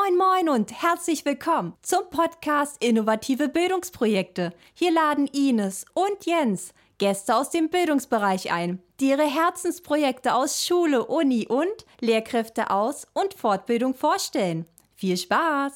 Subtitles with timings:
[0.00, 4.52] Moin Moin und herzlich willkommen zum Podcast Innovative Bildungsprojekte.
[4.72, 11.04] Hier laden Ines und Jens Gäste aus dem Bildungsbereich ein, die ihre Herzensprojekte aus Schule,
[11.04, 11.66] Uni und
[11.98, 14.66] Lehrkräfte aus und Fortbildung vorstellen.
[14.94, 15.72] Viel Spaß!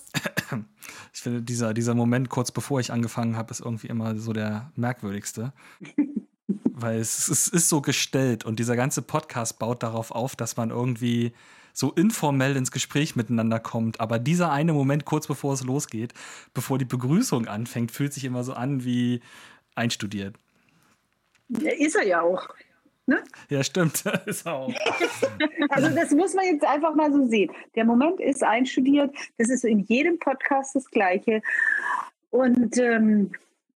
[1.12, 4.70] Ich finde, dieser, dieser Moment kurz bevor ich angefangen habe, ist irgendwie immer so der
[4.76, 5.52] merkwürdigste.
[6.46, 10.70] Weil es, es ist so gestellt und dieser ganze Podcast baut darauf auf, dass man
[10.70, 11.32] irgendwie
[11.72, 14.00] so informell ins Gespräch miteinander kommt.
[14.00, 16.12] Aber dieser eine Moment kurz bevor es losgeht,
[16.54, 19.20] bevor die Begrüßung anfängt, fühlt sich immer so an wie
[19.74, 20.36] einstudiert.
[21.48, 22.48] Ist er ja auch.
[23.06, 23.22] Ne?
[23.48, 24.04] Ja, stimmt.
[24.26, 24.72] ist auch.
[25.70, 27.50] also das muss man jetzt einfach mal so sehen.
[27.74, 29.14] Der Moment ist einstudiert.
[29.38, 31.42] Das ist in jedem Podcast das Gleiche.
[32.30, 33.32] Und ähm,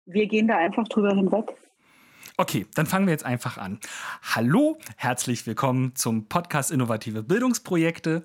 [0.06, 1.54] wir gehen da einfach drüber hinweg.
[2.37, 3.79] Okay, dann fangen wir jetzt einfach an.
[4.34, 8.24] Hallo, herzlich willkommen zum Podcast Innovative Bildungsprojekte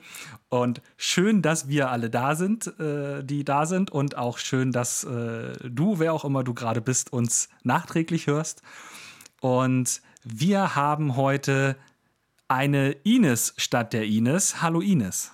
[0.50, 5.04] und schön, dass wir alle da sind, äh, die da sind und auch schön, dass
[5.04, 8.64] äh, du, wer auch immer du gerade bist, uns nachträglich hörst.
[9.42, 11.76] Und wir haben heute
[12.48, 14.64] eine Ines statt der Ines.
[14.64, 15.32] Hallo Ines.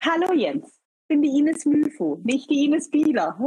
[0.00, 0.64] Hallo Jens.
[1.02, 3.38] Ich bin die Ines Müfo, nicht die Ines Bieler.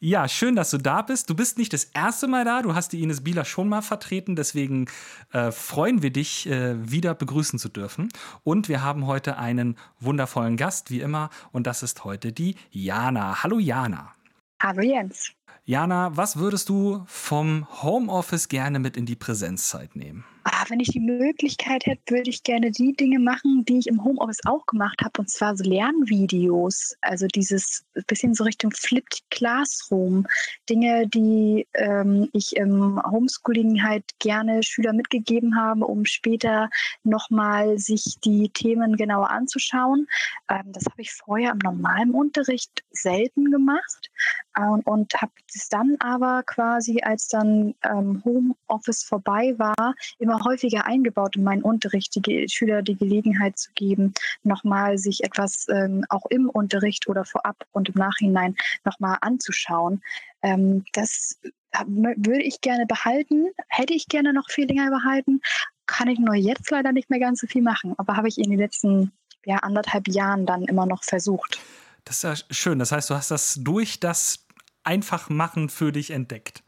[0.00, 1.28] Ja, schön, dass du da bist.
[1.28, 2.62] Du bist nicht das erste Mal da.
[2.62, 4.36] Du hast die Ines Bieler schon mal vertreten.
[4.36, 4.86] Deswegen
[5.32, 8.08] äh, freuen wir dich, äh, wieder begrüßen zu dürfen.
[8.44, 11.30] Und wir haben heute einen wundervollen Gast, wie immer.
[11.50, 13.42] Und das ist heute die Jana.
[13.42, 14.14] Hallo Jana.
[14.62, 15.32] Hallo Jens.
[15.64, 20.24] Jana, was würdest du vom Homeoffice gerne mit in die Präsenzzeit nehmen?
[20.50, 24.02] Ah, wenn ich die Möglichkeit hätte, würde ich gerne die Dinge machen, die ich im
[24.02, 26.96] Homeoffice auch gemacht habe, und zwar so Lernvideos.
[27.02, 30.26] Also dieses bisschen so Richtung Flipped Classroom.
[30.70, 36.70] Dinge, die ähm, ich im Homeschooling halt gerne Schüler mitgegeben habe, um später
[37.02, 40.06] nochmal sich die Themen genauer anzuschauen.
[40.48, 44.10] Ähm, das habe ich vorher im normalen Unterricht selten gemacht
[44.56, 50.86] ähm, und habe es dann aber quasi, als dann ähm, Homeoffice vorbei war, immer häufiger
[50.86, 56.26] eingebaut in meinen Unterricht, die Schüler die Gelegenheit zu geben, nochmal sich etwas ähm, auch
[56.30, 60.02] im Unterricht oder vorab und im Nachhinein nochmal anzuschauen.
[60.42, 61.38] Ähm, das
[61.86, 65.40] würde ich gerne behalten, hätte ich gerne noch viel länger behalten,
[65.86, 68.50] kann ich nur jetzt leider nicht mehr ganz so viel machen, aber habe ich in
[68.50, 69.12] den letzten
[69.44, 71.58] ja, anderthalb Jahren dann immer noch versucht.
[72.04, 72.78] Das ist ja schön.
[72.78, 74.46] Das heißt, du hast das durch das
[74.84, 76.62] Einfachmachen für dich entdeckt.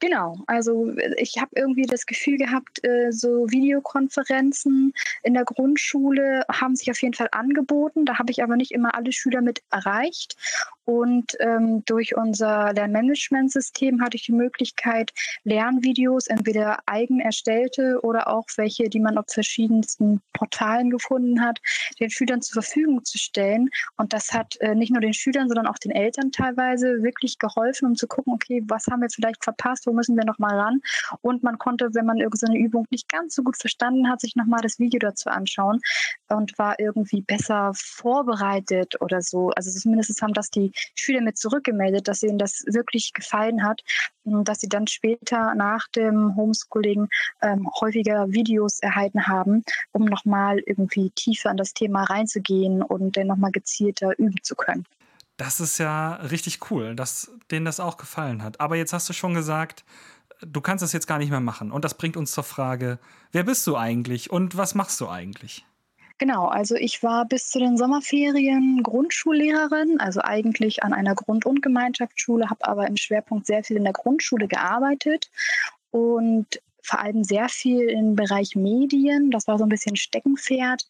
[0.00, 6.76] Genau, also ich habe irgendwie das Gefühl gehabt, äh, so Videokonferenzen in der Grundschule haben
[6.76, 8.04] sich auf jeden Fall angeboten.
[8.04, 10.36] Da habe ich aber nicht immer alle Schüler mit erreicht.
[10.84, 15.12] Und ähm, durch unser Lernmanagementsystem hatte ich die Möglichkeit,
[15.44, 21.60] Lernvideos, entweder eigen erstellte oder auch welche, die man auf verschiedensten Portalen gefunden hat,
[22.00, 23.68] den Schülern zur Verfügung zu stellen.
[23.96, 27.86] Und das hat äh, nicht nur den Schülern, sondern auch den Eltern teilweise wirklich geholfen,
[27.86, 30.80] um zu gucken, okay, was haben wir vielleicht verpasst, wo müssen wir nochmal ran.
[31.20, 34.60] Und man konnte, wenn man irgendeine Übung nicht ganz so gut verstanden hat, sich nochmal
[34.62, 35.80] das Video dazu anschauen
[36.28, 39.50] und war irgendwie besser vorbereitet oder so.
[39.50, 43.82] Also zumindest haben das die Schüler mit zurückgemeldet, dass ihnen das wirklich gefallen hat
[44.24, 47.08] dass sie dann später nach dem Homeschooling
[47.40, 53.26] ähm, häufiger Videos erhalten haben, um nochmal irgendwie tiefer in das Thema reinzugehen und dann
[53.26, 54.84] nochmal gezielter üben zu können.
[55.36, 58.60] Das ist ja richtig cool, dass denen das auch gefallen hat.
[58.60, 59.84] Aber jetzt hast du schon gesagt,
[60.40, 61.72] du kannst das jetzt gar nicht mehr machen.
[61.72, 62.98] Und das bringt uns zur Frage,
[63.32, 65.64] wer bist du eigentlich und was machst du eigentlich?
[66.22, 71.62] Genau, also ich war bis zu den Sommerferien Grundschullehrerin, also eigentlich an einer Grund- und
[71.62, 75.32] Gemeinschaftsschule, habe aber im Schwerpunkt sehr viel in der Grundschule gearbeitet
[75.90, 79.32] und vor allem sehr viel im Bereich Medien.
[79.32, 80.86] Das war so ein bisschen Steckenpferd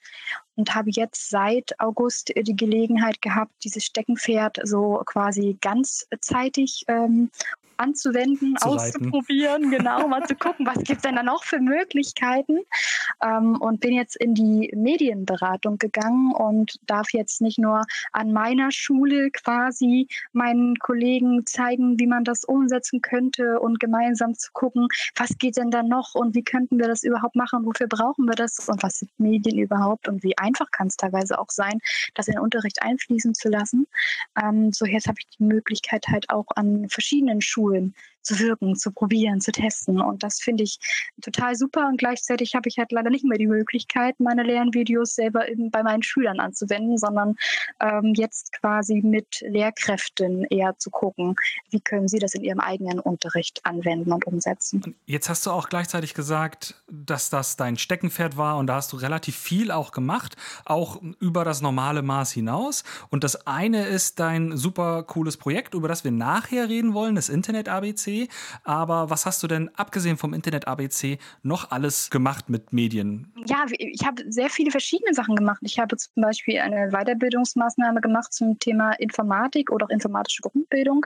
[0.57, 7.31] und habe jetzt seit August die Gelegenheit gehabt, dieses Steckenpferd so quasi ganzzeitig ähm,
[7.83, 12.61] anzuwenden, zu auszuprobieren, genau, mal zu gucken, was gibt es denn da noch für Möglichkeiten.
[13.23, 17.83] Ähm, und bin jetzt in die Medienberatung gegangen und darf jetzt nicht nur
[18.13, 24.51] an meiner Schule quasi meinen Kollegen zeigen, wie man das umsetzen könnte und gemeinsam zu
[24.53, 28.27] gucken, was geht denn da noch und wie könnten wir das überhaupt machen, wofür brauchen
[28.27, 31.81] wir das und was sind Medien überhaupt und wie einfach kann es teilweise auch sein,
[32.15, 33.87] das in den Unterricht einfließen zu lassen.
[34.41, 38.77] Ähm, so jetzt habe ich die Möglichkeit halt auch an verschiedenen Schulen and zu wirken,
[38.77, 40.01] zu probieren, zu testen.
[40.01, 40.79] Und das finde ich
[41.21, 41.87] total super.
[41.89, 46.03] Und gleichzeitig habe ich halt leider nicht mehr die Möglichkeit, meine Lernvideos selber bei meinen
[46.03, 47.37] Schülern anzuwenden, sondern
[47.81, 51.35] ähm, jetzt quasi mit Lehrkräften eher zu gucken,
[51.71, 54.95] wie können sie das in ihrem eigenen Unterricht anwenden und umsetzen.
[55.07, 58.97] Jetzt hast du auch gleichzeitig gesagt, dass das dein Steckenpferd war und da hast du
[58.97, 62.85] relativ viel auch gemacht, auch über das normale Maß hinaus.
[63.11, 67.29] Und das eine ist dein super cooles Projekt, über das wir nachher reden wollen, das
[67.29, 68.12] Internet ABC.
[68.65, 73.33] Aber was hast du denn abgesehen vom Internet ABC noch alles gemacht mit Medien?
[73.47, 75.61] Ja, ich habe sehr viele verschiedene Sachen gemacht.
[75.63, 81.05] Ich habe zum Beispiel eine Weiterbildungsmaßnahme gemacht zum Thema Informatik oder auch informatische Grundbildung.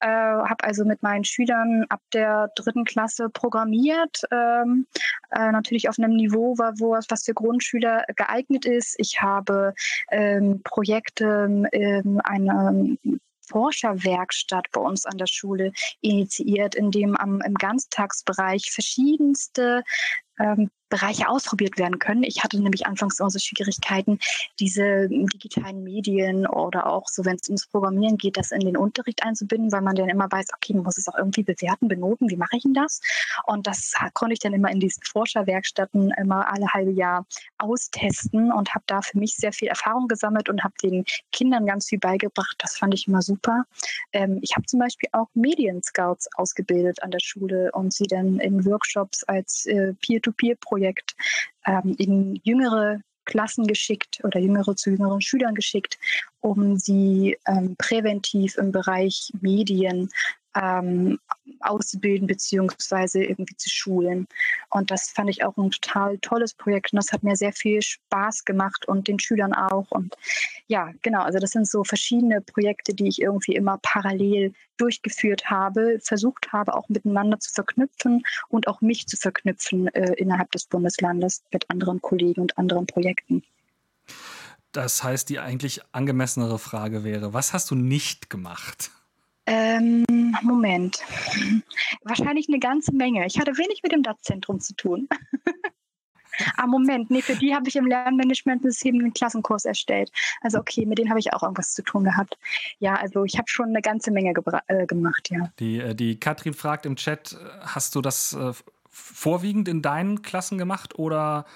[0.00, 4.86] Äh, habe also mit meinen Schülern ab der dritten Klasse programmiert, ähm,
[5.30, 8.94] äh, natürlich auf einem Niveau, wo was für Grundschüler geeignet ist.
[8.98, 9.74] Ich habe
[10.10, 12.96] ähm, Projekte, ähm, eine
[13.48, 19.82] Forscherwerkstatt bei uns an der Schule initiiert, in dem am, im Ganztagsbereich verschiedenste
[20.38, 22.22] ähm, Bereiche ausprobiert werden können.
[22.22, 24.18] Ich hatte nämlich anfangs immer so Schwierigkeiten,
[24.58, 29.22] diese digitalen Medien oder auch so, wenn es ums Programmieren geht, das in den Unterricht
[29.22, 32.36] einzubinden, weil man dann immer weiß, okay, man muss es auch irgendwie bewerten, benoten, wie
[32.36, 33.00] mache ich denn das?
[33.46, 37.26] Und das konnte ich dann immer in diesen Forscherwerkstätten immer alle halbe Jahr
[37.58, 41.86] austesten und habe da für mich sehr viel Erfahrung gesammelt und habe den Kindern ganz
[41.86, 42.56] viel beigebracht.
[42.58, 43.64] Das fand ich immer super.
[44.12, 48.64] Ähm, ich habe zum Beispiel auch Medienscouts ausgebildet an der Schule und sie dann in
[48.64, 51.16] Workshops als äh, Peer-to-Peer-Projekt Projekt
[51.66, 55.98] ähm, in jüngere Klassen geschickt oder jüngere zu jüngeren Schülern geschickt,
[56.40, 60.08] um sie ähm, präventiv im Bereich Medien
[60.54, 61.18] ähm,
[61.60, 64.26] auszubilden beziehungsweise irgendwie zu schulen.
[64.70, 67.82] Und das fand ich auch ein total tolles Projekt und das hat mir sehr viel
[67.82, 69.90] Spaß gemacht und den Schülern auch.
[69.90, 70.16] Und
[70.66, 75.98] ja, genau, also das sind so verschiedene Projekte, die ich irgendwie immer parallel durchgeführt habe,
[76.02, 81.42] versucht habe, auch miteinander zu verknüpfen und auch mich zu verknüpfen äh, innerhalb des Bundeslandes
[81.52, 83.42] mit anderen Kollegen und anderen Projekten.
[84.72, 88.90] Das heißt, die eigentlich angemessenere Frage wäre, was hast du nicht gemacht?
[89.48, 90.04] Ähm,
[90.42, 90.98] Moment.
[92.04, 93.24] Wahrscheinlich eine ganze Menge.
[93.26, 95.08] Ich hatte wenig mit dem DAT-Zentrum zu tun.
[96.56, 97.10] ah, Moment.
[97.10, 100.10] Nee, für die habe ich im Lernmanagementsystem einen Klassenkurs erstellt.
[100.42, 102.36] Also okay, mit denen habe ich auch irgendwas zu tun gehabt.
[102.78, 104.34] Ja, also ich habe schon eine ganze Menge
[104.66, 105.50] äh, gemacht, ja.
[105.58, 108.52] Die, äh, die Katrin fragt im Chat, hast du das äh,
[108.90, 111.46] vorwiegend in deinen Klassen gemacht oder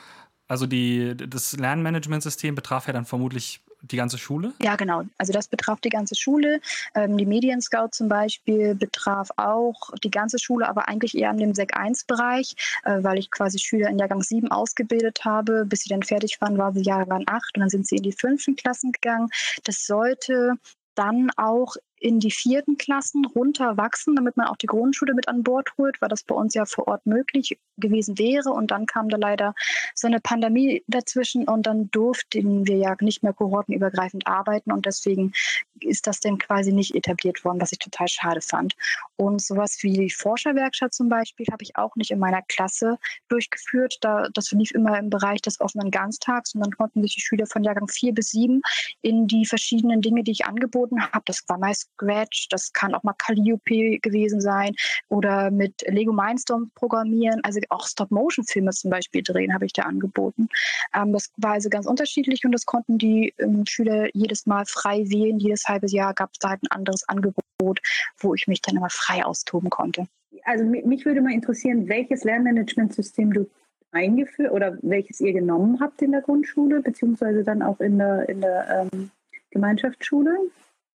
[0.49, 4.53] also die, das Lernmanagementsystem betraf ja dann vermutlich die ganze Schule?
[4.63, 5.03] Ja, genau.
[5.19, 6.61] Also das betraf die ganze Schule.
[6.95, 11.55] Ähm, die Medienscout zum Beispiel betraf auch die ganze Schule, aber eigentlich eher in dem
[11.55, 15.65] Sek 1-Bereich, äh, weil ich quasi Schüler in Jahrgang 7 ausgebildet habe.
[15.67, 18.13] Bis sie dann fertig waren, waren sie Jahrgang 8 und dann sind sie in die
[18.13, 19.29] fünften Klassen gegangen.
[19.65, 20.55] Das sollte
[20.95, 25.71] dann auch in die vierten Klassen runterwachsen, damit man auch die Grundschule mit an Bord
[25.79, 28.51] holt, weil das bei uns ja vor Ort möglich gewesen wäre.
[28.51, 29.55] Und dann kam da leider
[29.95, 35.33] so eine Pandemie dazwischen und dann durften wir ja nicht mehr kohortenübergreifend arbeiten und deswegen
[35.81, 38.75] ist das dann quasi nicht etabliert worden, was ich total schade fand.
[39.17, 43.99] Und sowas wie die Forscherwerkstatt zum Beispiel habe ich auch nicht in meiner Klasse durchgeführt.
[44.01, 47.47] Da, das lief immer im Bereich des offenen Ganztags und dann konnten sich die Schüler
[47.47, 48.61] von Jahrgang 4 bis 7
[49.03, 53.03] in die verschiedenen Dinge, die ich angeboten habe, das war meist Scratch, das kann auch
[53.03, 54.75] mal Calliope gewesen sein
[55.09, 60.49] oder mit Lego Mindstorm programmieren, also auch Stop-Motion-Filme zum Beispiel drehen, habe ich da angeboten.
[60.95, 65.05] Ähm, das war also ganz unterschiedlich und das konnten die ähm, Schüler jedes Mal frei
[65.09, 65.39] wählen.
[65.39, 67.81] Jedes halbe Jahr gab es da halt ein anderes Angebot,
[68.19, 70.07] wo ich mich dann immer frei austoben konnte.
[70.45, 73.51] Also mich würde mal interessieren, welches Lernmanagementsystem du
[73.93, 78.41] eingeführt oder welches ihr genommen habt in der Grundschule, beziehungsweise dann auch in der, in
[78.41, 79.11] der ähm,
[79.51, 80.37] Gemeinschaftsschule?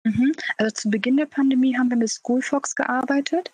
[0.05, 0.33] Mhm.
[0.57, 3.53] Also zu Beginn der Pandemie haben wir mit Schoolfox gearbeitet,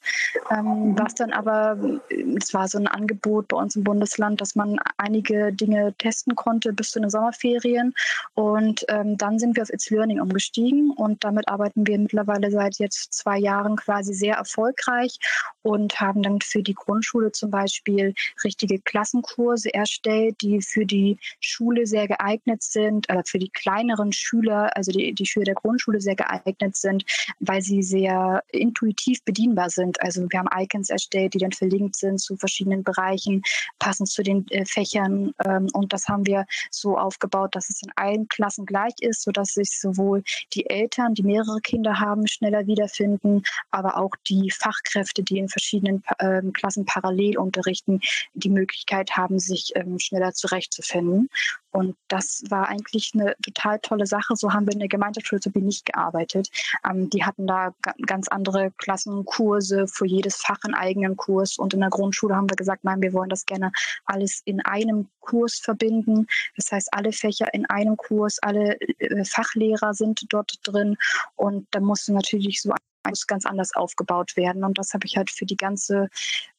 [0.51, 4.79] ähm, was dann aber, es war so ein Angebot bei uns im Bundesland, dass man
[4.97, 7.93] einige Dinge testen konnte bis zu den Sommerferien.
[8.33, 12.79] Und ähm, dann sind wir auf It's Learning umgestiegen und damit arbeiten wir mittlerweile seit
[12.79, 15.19] jetzt zwei Jahren quasi sehr erfolgreich
[15.61, 21.87] und haben dann für die Grundschule zum Beispiel richtige Klassenkurse erstellt, die für die Schule
[21.87, 26.17] sehr geeignet sind, äh, für die kleineren Schüler, also die, die Schüler der Grundschule sehr
[26.17, 27.05] geeignet geeignet sind,
[27.41, 30.01] weil sie sehr intuitiv bedienbar sind.
[30.03, 33.43] Also wir haben Icons erstellt, die dann verlinkt sind zu verschiedenen Bereichen,
[33.79, 35.35] passend zu den äh, Fächern.
[35.45, 39.55] Ähm, und das haben wir so aufgebaut, dass es in allen Klassen gleich ist, sodass
[39.55, 40.23] sich sowohl
[40.55, 46.03] die Eltern, die mehrere Kinder haben, schneller wiederfinden, aber auch die Fachkräfte, die in verschiedenen
[46.21, 48.01] ähm, Klassen parallel unterrichten,
[48.35, 51.29] die Möglichkeit haben, sich ähm, schneller zurechtzufinden.
[51.71, 54.35] Und das war eigentlich eine total tolle Sache.
[54.37, 56.49] So haben wir in der Gemeinschaftsschule so nicht gearbeitet.
[56.89, 57.75] Ähm, die hatten da
[58.07, 61.59] ganz andere Klassenkurse, für jedes Fach einen eigenen Kurs.
[61.59, 63.73] Und in der Grundschule haben wir gesagt, nein, wir wollen das gerne
[64.07, 66.27] alles in einem Kurs verbinden.
[66.57, 70.97] Das heißt, alle Fächer in einem Kurs, alle äh, Fachlehrer sind dort drin.
[71.37, 72.73] Und da musste natürlich so
[73.07, 74.65] muss ganz anders aufgebaut werden.
[74.65, 76.09] Und das habe ich halt für die ganze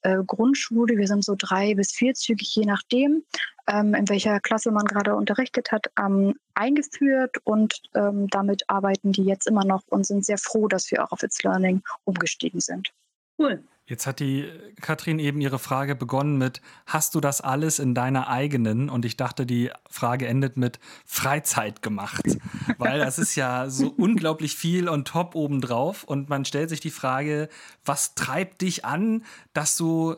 [0.01, 3.23] äh, Grundschule, wir sind so drei bis vierzügig, je nachdem,
[3.67, 7.37] ähm, in welcher Klasse man gerade unterrichtet hat, ähm, eingeführt.
[7.43, 11.11] Und ähm, damit arbeiten die jetzt immer noch und sind sehr froh, dass wir auch
[11.11, 12.91] auf It's Learning umgestiegen sind.
[13.39, 13.63] Cool.
[13.89, 14.47] Jetzt hat die
[14.81, 18.87] Katrin eben ihre Frage begonnen mit, hast du das alles in deiner eigenen?
[18.87, 22.21] Und ich dachte, die Frage endet mit Freizeit gemacht.
[22.77, 26.03] Weil das ist ja so unglaublich viel und top obendrauf.
[26.03, 27.49] Und man stellt sich die Frage,
[27.83, 30.17] was treibt dich an, dass du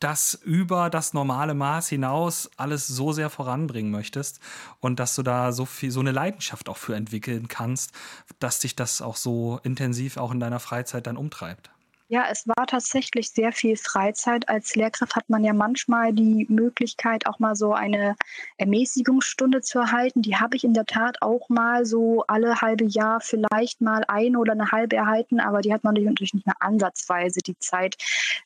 [0.00, 4.40] das über das normale Maß hinaus alles so sehr voranbringen möchtest
[4.80, 7.92] und dass du da so viel, so eine Leidenschaft auch für entwickeln kannst,
[8.40, 11.70] dass dich das auch so intensiv auch in deiner Freizeit dann umtreibt.
[12.08, 14.46] Ja, es war tatsächlich sehr viel Freizeit.
[14.50, 18.14] Als Lehrkraft hat man ja manchmal die Möglichkeit, auch mal so eine
[18.58, 20.20] Ermäßigungsstunde zu erhalten.
[20.20, 24.38] Die habe ich in der Tat auch mal so alle halbe Jahr vielleicht mal eine
[24.38, 27.96] oder eine halbe erhalten, aber die hat man natürlich nicht mehr ansatzweise die Zeit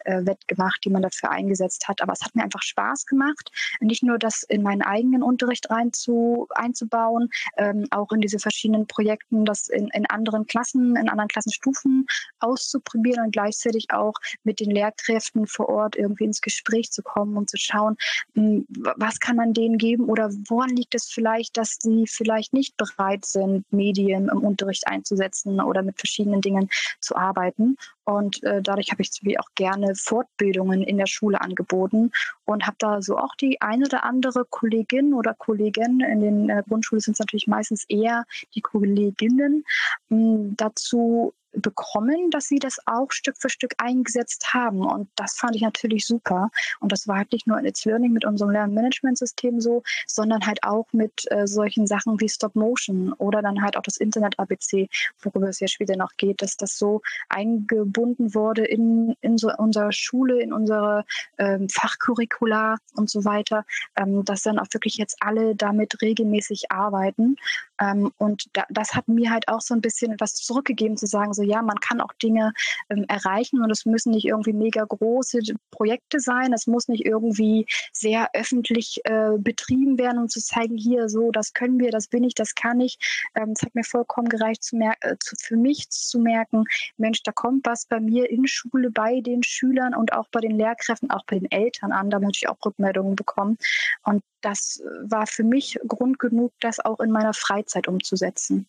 [0.05, 2.00] äh, wettgemacht, die man dafür eingesetzt hat.
[2.00, 3.50] Aber es hat mir einfach Spaß gemacht,
[3.81, 8.87] nicht nur das in meinen eigenen Unterricht rein zu, einzubauen, ähm, auch in diese verschiedenen
[8.87, 12.07] Projekten, das in, in anderen Klassen, in anderen Klassenstufen
[12.38, 17.37] auszuprobieren und gleich gleichzeitig auch mit den Lehrkräften vor Ort irgendwie ins Gespräch zu kommen
[17.37, 17.97] und zu schauen,
[18.35, 22.77] hm, was kann man denen geben oder woran liegt es vielleicht, dass sie vielleicht nicht
[22.77, 26.69] bereit sind, Medien im Unterricht einzusetzen oder mit verschiedenen Dingen
[27.00, 27.77] zu arbeiten.
[28.05, 32.11] Und äh, dadurch habe ich auch gerne Fortbildungen in der Schule angeboten
[32.47, 36.62] und habe da so auch die eine oder andere Kollegin oder Kollegin, in den äh,
[36.67, 38.25] Grundschulen sind es natürlich meistens eher
[38.55, 39.65] die Kolleginnen,
[40.09, 44.81] mh, hm, dazu bekommen, dass sie das auch Stück für Stück eingesetzt haben.
[44.81, 46.50] Und das fand ich natürlich super.
[46.81, 50.62] Und das war halt nicht nur in It's Learning mit unserem Lernmanagementsystem so, sondern halt
[50.62, 54.88] auch mit äh, solchen Sachen wie Stop Motion oder dann halt auch das Internet-ABC,
[55.23, 59.93] worüber es ja später noch geht, dass das so eingebunden wurde in, in so unserer
[59.93, 61.05] Schule, in unsere
[61.38, 63.64] ähm, Fachcurricula und so weiter,
[63.97, 67.37] ähm, dass dann auch wirklich jetzt alle damit regelmäßig arbeiten.
[67.81, 71.33] Ähm, und da, das hat mir halt auch so ein bisschen etwas zurückgegeben, zu sagen,
[71.33, 72.53] so ja, man kann auch Dinge
[72.91, 77.67] ähm, erreichen und es müssen nicht irgendwie mega große Projekte sein, es muss nicht irgendwie
[77.93, 82.25] sehr öffentlich äh, betrieben werden, um zu zeigen, hier so, das können wir, das bin
[82.25, 82.99] ich, das kann ich.
[83.35, 86.65] Ähm, es hat mir vollkommen gereicht, zu äh, zu, für mich zu merken,
[86.97, 90.53] Mensch, da kommt was bei mir in Schule bei den Schülern und auch bei den
[90.53, 93.59] Lehrkräften, auch bei den Eltern an, da möchte ich auch Rückmeldungen bekommen.
[94.05, 98.66] Und das äh, war für mich Grund genug, das auch in meiner Freizeit umzusetzen.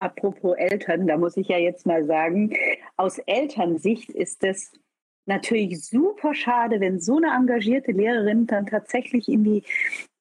[0.00, 2.54] Apropos Eltern, da muss ich ja jetzt mal sagen,
[2.96, 4.70] aus Elternsicht ist es
[5.26, 9.62] natürlich super schade, wenn so eine engagierte Lehrerin dann tatsächlich in die,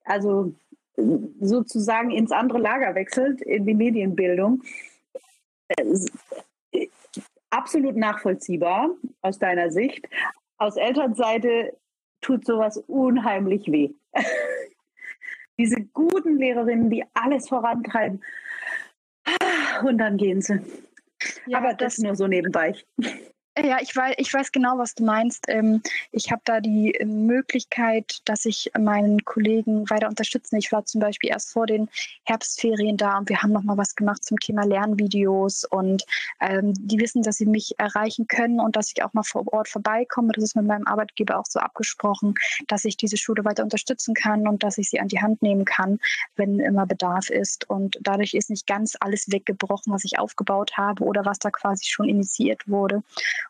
[0.03, 0.53] also
[0.95, 4.63] sozusagen ins andere Lager wechselt, in die Medienbildung.
[5.69, 6.87] Äh,
[7.49, 8.89] absolut nachvollziehbar
[9.21, 10.07] aus deiner Sicht.
[10.57, 11.77] Aus Elternseite
[12.21, 13.91] tut sowas unheimlich weh.
[15.57, 18.21] Diese guten Lehrerinnen, die alles vorantreiben,
[19.83, 20.59] und dann gehen sie.
[21.45, 22.75] Ja, Aber das, das nur so nebenbei.
[23.63, 25.45] Ja, ich weiß, ich weiß genau, was du meinst.
[25.47, 30.57] Ähm, ich habe da die Möglichkeit, dass ich meinen Kollegen weiter unterstütze.
[30.57, 31.89] Ich war zum Beispiel erst vor den
[32.23, 36.05] Herbstferien da und wir haben noch mal was gemacht zum Thema Lernvideos und
[36.39, 39.69] ähm, die wissen, dass sie mich erreichen können und dass ich auch mal vor Ort
[39.69, 40.33] vorbeikomme.
[40.33, 42.35] Das ist mit meinem Arbeitgeber auch so abgesprochen,
[42.67, 45.65] dass ich diese Schule weiter unterstützen kann und dass ich sie an die Hand nehmen
[45.65, 45.99] kann,
[46.35, 47.67] wenn immer Bedarf ist.
[47.67, 51.85] Und dadurch ist nicht ganz alles weggebrochen, was ich aufgebaut habe oder was da quasi
[51.85, 53.01] schon initiiert wurde.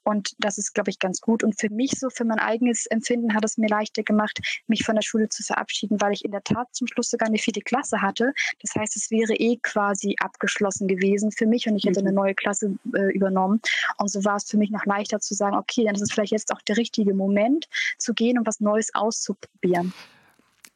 [0.04, 1.44] Und das ist, glaube ich, ganz gut.
[1.44, 4.96] Und für mich so, für mein eigenes Empfinden hat es mir leichter gemacht, mich von
[4.96, 8.02] der Schule zu verabschieden, weil ich in der Tat zum Schluss sogar eine vierte Klasse
[8.02, 8.34] hatte.
[8.62, 12.16] Das heißt, es wäre eh quasi abgeschlossen gewesen für mich und ich hätte eine mhm.
[12.16, 13.62] neue Klasse äh, übernommen.
[13.98, 16.32] Und so war es für mich noch leichter zu sagen, okay, dann ist es vielleicht
[16.32, 19.94] jetzt auch der richtige Moment zu gehen und was Neues auszuprobieren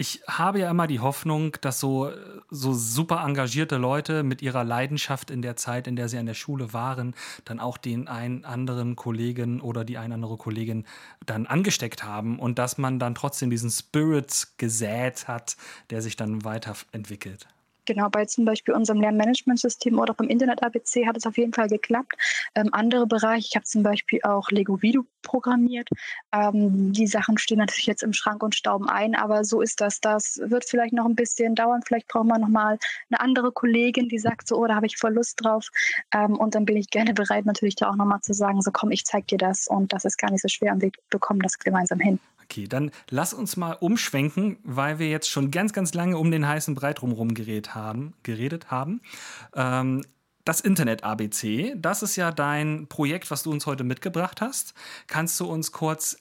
[0.01, 2.09] ich habe ja immer die Hoffnung, dass so,
[2.49, 6.33] so super engagierte Leute mit ihrer Leidenschaft in der Zeit, in der sie an der
[6.33, 7.13] Schule waren,
[7.45, 10.85] dann auch den einen anderen Kollegen oder die eine andere Kollegin
[11.27, 15.55] dann angesteckt haben und dass man dann trotzdem diesen Spirit gesät hat,
[15.91, 17.47] der sich dann weiterentwickelt.
[17.85, 22.13] Genau, bei zum Beispiel unserem Lernmanagementsystem oder beim Internet-ABC hat es auf jeden Fall geklappt.
[22.53, 25.89] Ähm, andere Bereiche, ich habe zum Beispiel auch Lego Video programmiert.
[26.31, 29.99] Ähm, die Sachen stehen natürlich jetzt im Schrank und stauben ein, aber so ist das.
[29.99, 31.81] Das wird vielleicht noch ein bisschen dauern.
[31.85, 32.77] Vielleicht braucht man nochmal
[33.09, 35.67] eine andere Kollegin, die sagt so, oh, da habe ich voll Lust drauf.
[36.13, 38.91] Ähm, und dann bin ich gerne bereit, natürlich da auch nochmal zu sagen, so komm,
[38.91, 41.57] ich zeig dir das und das ist gar nicht so schwer und wir bekommen das
[41.57, 42.19] gemeinsam hin.
[42.51, 46.45] Okay, dann lass uns mal umschwenken, weil wir jetzt schon ganz, ganz lange um den
[46.45, 48.13] heißen Brei drumherum geredet haben.
[48.23, 48.99] Geredet haben.
[49.55, 50.03] Ähm,
[50.43, 54.73] das Internet ABC, das ist ja dein Projekt, was du uns heute mitgebracht hast.
[55.07, 56.17] Kannst du uns kurz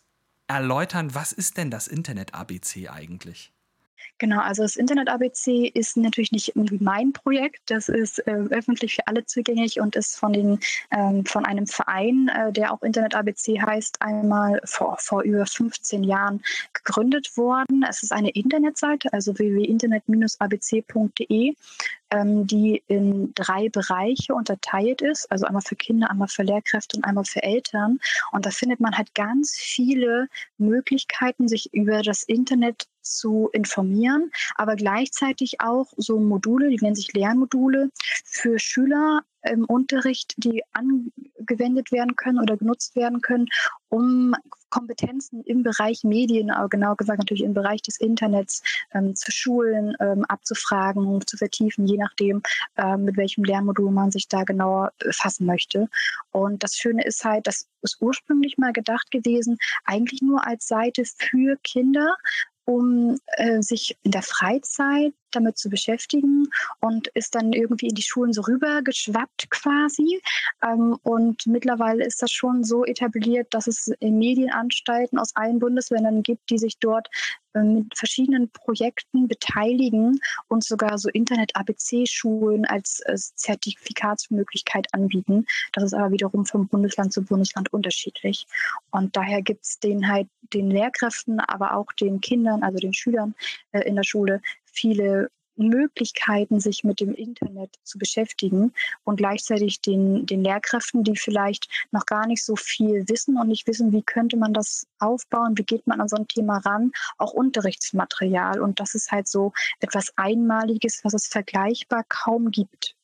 [0.47, 3.53] erläutern, was ist denn das Internet ABC eigentlich?
[4.21, 7.71] Genau, also das Internet ABC ist natürlich nicht irgendwie mein Projekt.
[7.71, 12.29] Das ist äh, öffentlich für alle zugänglich und ist von, den, ähm, von einem Verein,
[12.29, 16.43] äh, der auch Internet ABC heißt, einmal vor, vor über 15 Jahren
[16.75, 17.83] gegründet worden.
[17.89, 21.55] Es ist eine Internetseite, also www.internet-abc.de,
[22.11, 25.33] ähm, die in drei Bereiche unterteilt ist.
[25.33, 27.99] Also einmal für Kinder, einmal für Lehrkräfte und einmal für Eltern.
[28.33, 30.29] Und da findet man halt ganz viele
[30.59, 32.87] Möglichkeiten, sich über das Internet
[33.17, 37.91] zu informieren, aber gleichzeitig auch so Module, die nennen sich Lernmodule
[38.25, 43.47] für Schüler im Unterricht, die angewendet werden können oder genutzt werden können,
[43.89, 44.35] um
[44.71, 48.63] Kompetenzen im Bereich Medien, aber genau gesagt natürlich im Bereich des Internets
[48.95, 52.43] ähm, zu schulen, ähm, abzufragen, zu vertiefen, je nachdem,
[52.77, 55.89] ähm, mit welchem Lernmodul man sich da genauer befassen möchte.
[56.31, 61.03] Und das Schöne ist halt, das ist ursprünglich mal gedacht gewesen, eigentlich nur als Seite
[61.05, 62.17] für Kinder,
[62.71, 66.49] um äh, sich in der Freizeit damit zu beschäftigen
[66.81, 70.21] und ist dann irgendwie in die Schulen so rübergeschwappt quasi.
[70.63, 76.51] Ähm, und mittlerweile ist das schon so etabliert, dass es Medienanstalten aus allen Bundesländern gibt,
[76.51, 77.09] die sich dort
[77.55, 85.47] äh, mit verschiedenen Projekten beteiligen und sogar so Internet-ABC-Schulen als, als Zertifikatsmöglichkeit anbieten.
[85.73, 88.47] Das ist aber wiederum vom Bundesland zu Bundesland unterschiedlich.
[88.91, 93.35] Und daher gibt es den halt den Lehrkräften, aber auch den Kindern, also den Schülern
[93.73, 94.41] äh, in der Schule,
[94.73, 98.73] viele Möglichkeiten, sich mit dem Internet zu beschäftigen
[99.05, 103.67] und gleichzeitig den, den Lehrkräften, die vielleicht noch gar nicht so viel wissen und nicht
[103.67, 107.33] wissen, wie könnte man das aufbauen, wie geht man an so ein Thema ran, auch
[107.33, 108.61] Unterrichtsmaterial.
[108.61, 112.97] Und das ist halt so etwas Einmaliges, was es vergleichbar kaum gibt.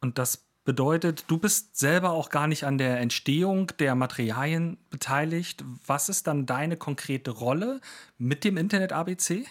[0.00, 5.64] Und das bedeutet, du bist selber auch gar nicht an der Entstehung der Materialien beteiligt.
[5.86, 7.80] Was ist dann deine konkrete Rolle
[8.18, 9.46] mit dem Internet ABC?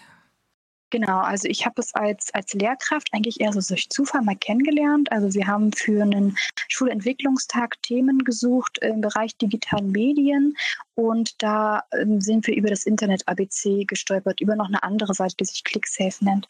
[0.90, 5.10] Genau, also ich habe es als, als Lehrkraft eigentlich eher so durch Zufall mal kennengelernt.
[5.12, 6.36] Also wir haben für einen
[6.68, 10.56] Schulentwicklungstag Themen gesucht im Bereich digitalen Medien
[10.96, 15.36] und da ähm, sind wir über das Internet ABC gestolpert, über noch eine andere Seite,
[15.40, 16.48] die sich ClickSafe nennt.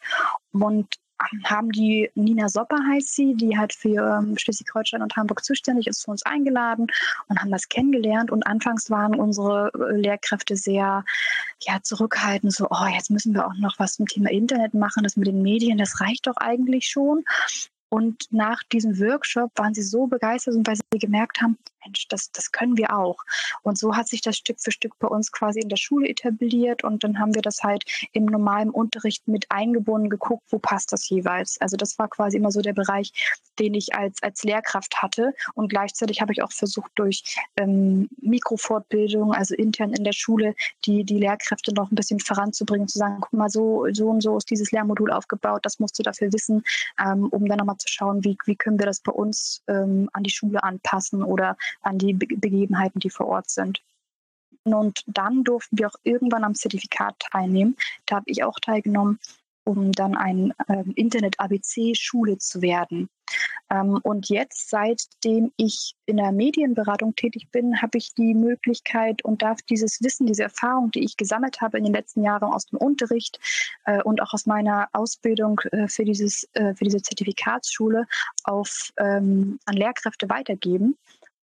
[0.51, 0.95] Und
[1.43, 6.01] haben die Nina Sopper heißt sie, die halt für ähm, Schleswig-Holstein und Hamburg zuständig ist,
[6.01, 6.87] zu uns eingeladen
[7.27, 8.31] und haben das kennengelernt.
[8.31, 11.03] Und anfangs waren unsere äh, Lehrkräfte sehr
[11.61, 15.15] ja, zurückhaltend, so, oh, jetzt müssen wir auch noch was zum Thema Internet machen, das
[15.15, 17.23] mit den Medien, das reicht doch eigentlich schon.
[17.93, 22.51] Und nach diesem Workshop waren sie so begeistert, weil sie gemerkt haben, Mensch, das, das
[22.51, 23.17] können wir auch.
[23.63, 26.83] Und so hat sich das Stück für Stück bei uns quasi in der Schule etabliert
[26.83, 31.09] und dann haben wir das halt im normalen Unterricht mit eingebunden, geguckt, wo passt das
[31.09, 31.59] jeweils.
[31.59, 33.11] Also das war quasi immer so der Bereich,
[33.59, 37.23] den ich als, als Lehrkraft hatte und gleichzeitig habe ich auch versucht, durch
[37.57, 42.99] ähm, Mikrofortbildung, also intern in der Schule, die, die Lehrkräfte noch ein bisschen voranzubringen, zu
[42.99, 46.31] sagen, guck mal, so, so und so ist dieses Lehrmodul aufgebaut, das musst du dafür
[46.33, 46.63] wissen,
[47.03, 50.23] ähm, um dann nochmal zu schauen, wie, wie können wir das bei uns ähm, an
[50.23, 53.81] die Schule anpassen oder an die Be Begebenheiten, die vor Ort sind.
[54.63, 57.75] Und dann durften wir auch irgendwann am Zertifikat teilnehmen.
[58.05, 59.19] Da habe ich auch teilgenommen,
[59.71, 63.09] um dann ein äh, Internet-ABC-Schule zu werden.
[63.69, 69.41] Ähm, und jetzt, seitdem ich in der Medienberatung tätig bin, habe ich die Möglichkeit und
[69.41, 72.79] darf dieses Wissen, diese Erfahrung, die ich gesammelt habe in den letzten Jahren aus dem
[72.79, 73.39] Unterricht
[73.85, 78.05] äh, und auch aus meiner Ausbildung äh, für, dieses, äh, für diese Zertifikatsschule
[78.43, 80.97] auf, ähm, an Lehrkräfte weitergeben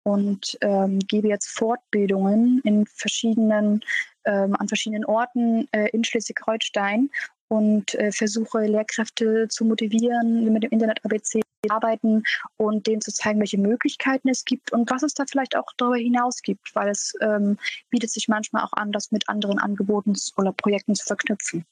[0.05, 3.81] und ähm, gebe jetzt Fortbildungen in verschiedenen,
[4.25, 7.09] ähm, an verschiedenen Orten äh, in Schleswig-Holstein
[7.47, 12.23] und äh, versuche Lehrkräfte zu motivieren, mit dem Internet ABC zu arbeiten
[12.57, 15.97] und denen zu zeigen, welche Möglichkeiten es gibt und was es da vielleicht auch darüber
[15.97, 17.57] hinaus gibt, weil es ähm,
[17.89, 21.65] bietet sich manchmal auch an, das mit anderen Angeboten oder Projekten zu verknüpfen.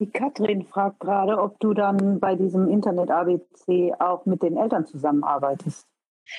[0.00, 4.86] Die Katrin fragt gerade, ob du dann bei diesem Internet ABC auch mit den Eltern
[4.86, 5.86] zusammenarbeitest.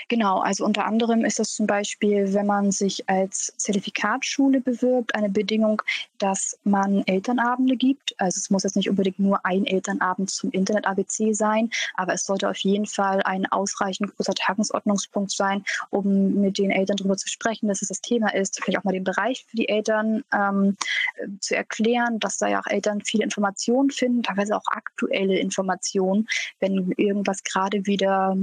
[0.08, 5.30] Genau, also unter anderem ist es zum Beispiel, wenn man sich als Zertifikatsschule bewirbt, eine
[5.30, 5.82] Bedingung,
[6.18, 8.16] dass man Elternabende gibt.
[8.20, 12.50] Also es muss jetzt nicht unbedingt nur ein Elternabend zum Internet-ABC sein, aber es sollte
[12.50, 17.68] auf jeden Fall ein ausreichend großer Tagesordnungspunkt sein, um mit den Eltern darüber zu sprechen,
[17.68, 20.78] dass es das Thema ist, vielleicht auch mal den Bereich für die Eltern ähm,
[21.40, 26.28] zu erklären, dass da ja auch Eltern viele Informationen finden, teilweise auch aktuelle Informationen,
[26.60, 28.36] wenn irgendwas gerade wieder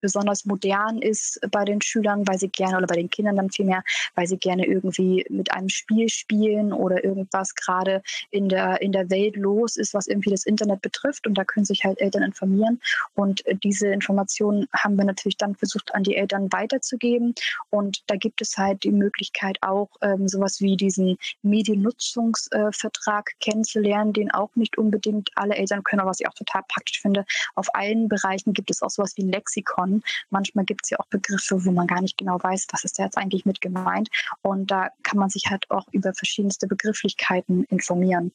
[0.00, 3.82] besonders modern ist bei den Schülern, weil sie gerne oder bei den Kindern dann vielmehr,
[4.14, 9.10] weil sie gerne irgendwie mit einem Spiel spielen oder irgendwas gerade in der, in der
[9.10, 11.26] Welt los ist, was irgendwie das Internet betrifft.
[11.26, 12.80] Und da können sich halt Eltern informieren.
[13.14, 17.34] Und diese Informationen haben wir natürlich dann versucht, an die Eltern weiterzugeben.
[17.70, 24.30] Und da gibt es halt die Möglichkeit auch, ähm, sowas wie diesen Mediennutzungsvertrag kennenzulernen, den
[24.30, 27.24] auch nicht unbedingt alle Eltern können, aber was ich auch total praktisch finde.
[27.54, 30.02] Auf allen Bereichen gibt es auch sowas wie ein Lexikon kann.
[30.30, 33.04] Manchmal gibt es ja auch Begriffe, wo man gar nicht genau weiß, was ist da
[33.04, 34.08] jetzt eigentlich mit gemeint.
[34.42, 38.32] Und da kann man sich halt auch über verschiedenste Begrifflichkeiten informieren.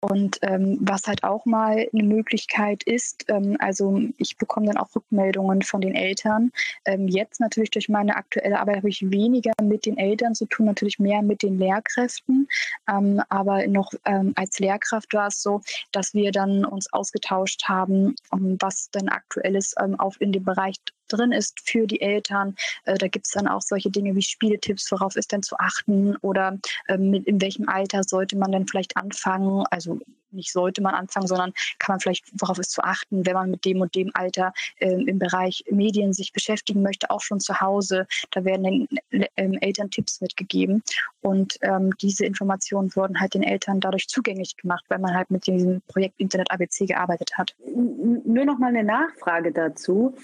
[0.00, 4.94] Und ähm, was halt auch mal eine Möglichkeit ist, ähm, also ich bekomme dann auch
[4.94, 6.52] Rückmeldungen von den Eltern.
[6.84, 10.66] Ähm, jetzt natürlich durch meine aktuelle Arbeit habe ich weniger mit den Eltern zu tun,
[10.66, 12.48] natürlich mehr mit den Lehrkräften.
[12.88, 18.14] Ähm, aber noch ähm, als Lehrkraft war es so, dass wir dann uns ausgetauscht haben,
[18.30, 20.76] was denn aktuelles ähm, auf in dem Bereich
[21.08, 22.56] drin ist für die Eltern.
[22.84, 26.16] Äh, da gibt es dann auch solche Dinge wie Spieletipps, worauf ist denn zu achten
[26.16, 29.64] oder ähm, mit, in welchem Alter sollte man denn vielleicht anfangen.
[29.70, 30.00] Also
[30.32, 33.64] nicht sollte man anfangen, sondern kann man vielleicht, worauf ist zu achten, wenn man mit
[33.64, 38.06] dem und dem Alter ähm, im Bereich Medien sich beschäftigen möchte, auch schon zu Hause.
[38.30, 38.64] Da werden
[39.10, 40.82] den ähm, Eltern Tipps mitgegeben.
[41.20, 45.46] Und ähm, diese Informationen wurden halt den Eltern dadurch zugänglich gemacht, weil man halt mit
[45.46, 47.54] diesem Projekt Internet ABC gearbeitet hat.
[47.74, 50.14] Nur noch mal eine Nachfrage dazu.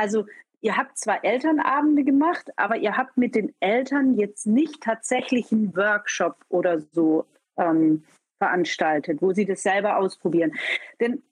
[0.00, 0.24] Also
[0.62, 5.76] ihr habt zwar Elternabende gemacht, aber ihr habt mit den Eltern jetzt nicht tatsächlich einen
[5.76, 7.26] Workshop oder so
[7.58, 8.02] ähm,
[8.38, 10.52] veranstaltet, wo sie das selber ausprobieren.
[11.00, 11.22] Denn,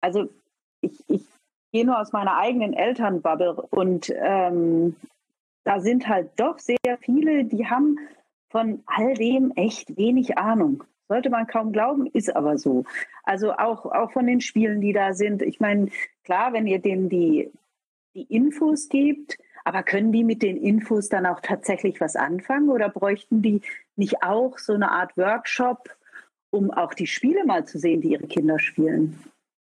[0.00, 0.28] also
[0.80, 1.24] ich, ich
[1.72, 4.94] gehe nur aus meiner eigenen Elternbubble und ähm,
[5.64, 7.98] da sind halt doch sehr viele, die haben
[8.48, 10.84] von all dem echt wenig Ahnung.
[11.08, 12.84] Sollte man kaum glauben, ist aber so.
[13.24, 15.42] Also auch, auch von den Spielen, die da sind.
[15.42, 15.88] Ich meine,
[16.22, 17.50] klar, wenn ihr denen die
[18.14, 22.88] die Infos gibt, aber können die mit den Infos dann auch tatsächlich was anfangen oder
[22.88, 23.60] bräuchten die
[23.96, 25.90] nicht auch so eine Art Workshop,
[26.50, 29.22] um auch die Spiele mal zu sehen, die ihre Kinder spielen?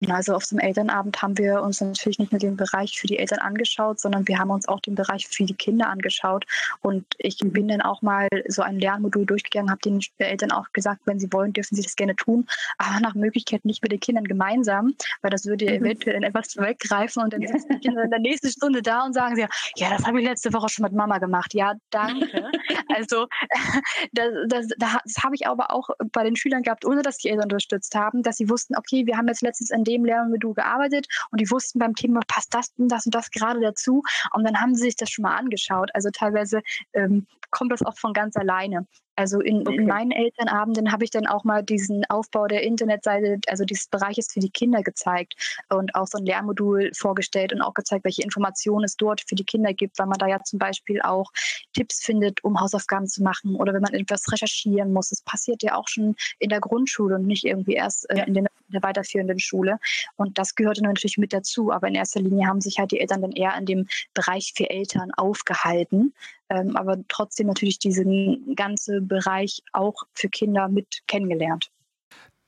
[0.09, 3.39] Also auf dem Elternabend haben wir uns natürlich nicht nur den Bereich für die Eltern
[3.39, 6.45] angeschaut, sondern wir haben uns auch den Bereich für die Kinder angeschaut.
[6.81, 11.03] Und ich bin dann auch mal so ein Lernmodul durchgegangen, habe den Eltern auch gesagt,
[11.05, 12.47] wenn sie wollen, dürfen sie das gerne tun,
[12.79, 15.85] aber nach Möglichkeit nicht mit den Kindern gemeinsam, weil das würde mhm.
[15.85, 19.13] eventuell in etwas weggreifen und dann sitzen die Kinder in der nächsten Stunde da und
[19.13, 21.55] sagen sie, ja, das habe ich letzte Woche schon mit Mama gemacht.
[21.55, 22.51] Ja, danke.
[22.97, 23.27] also
[24.13, 27.45] das, das, das habe ich aber auch bei den Schülern gehabt, ohne dass die Eltern
[27.45, 31.41] unterstützt haben, dass sie wussten, okay, wir haben jetzt letztens ein dem Lehrmodul gearbeitet und
[31.41, 34.03] die wussten beim Thema, passt das und das und das gerade dazu.
[34.33, 35.91] Und dann haben sie sich das schon mal angeschaut.
[35.95, 38.87] Also teilweise ähm, kommt das auch von ganz alleine.
[39.15, 39.77] Also in, okay.
[39.77, 44.33] in meinen Elternabenden habe ich dann auch mal diesen Aufbau der Internetseite, also dieses Bereiches
[44.33, 45.35] für die Kinder gezeigt
[45.69, 49.45] und auch so ein Lehrmodul vorgestellt und auch gezeigt, welche Informationen es dort für die
[49.45, 51.31] Kinder gibt, weil man da ja zum Beispiel auch
[51.75, 55.11] Tipps findet, um Hausaufgaben zu machen oder wenn man etwas recherchieren muss.
[55.11, 58.25] Das passiert ja auch schon in der Grundschule und nicht irgendwie erst äh, ja.
[58.25, 59.79] in, den, in der weiterführenden Schule.
[60.17, 61.71] Und das gehörte natürlich mit dazu.
[61.71, 64.71] Aber in erster Linie haben sich halt die Eltern dann eher an dem Bereich für
[64.71, 66.15] Eltern aufgehalten
[66.53, 71.71] ähm, aber trotzdem natürlich diesen ganzen Bereich auch für Kinder mit kennengelernt.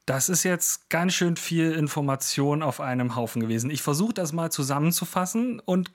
[0.06, 3.70] Das ist jetzt ganz schön viel Information auf einem Haufen gewesen.
[3.70, 5.90] Ich versuche das mal zusammenzufassen und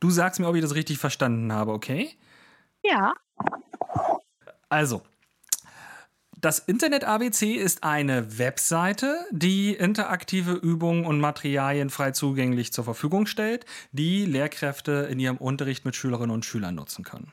[0.00, 2.16] du sagst mir, ob ich das richtig verstanden habe, okay?
[2.82, 3.12] Ja.
[4.70, 5.02] Also,
[6.42, 13.26] das Internet ABC ist eine Webseite, die interaktive Übungen und Materialien frei zugänglich zur Verfügung
[13.26, 17.32] stellt, die Lehrkräfte in ihrem Unterricht mit Schülerinnen und Schülern nutzen können.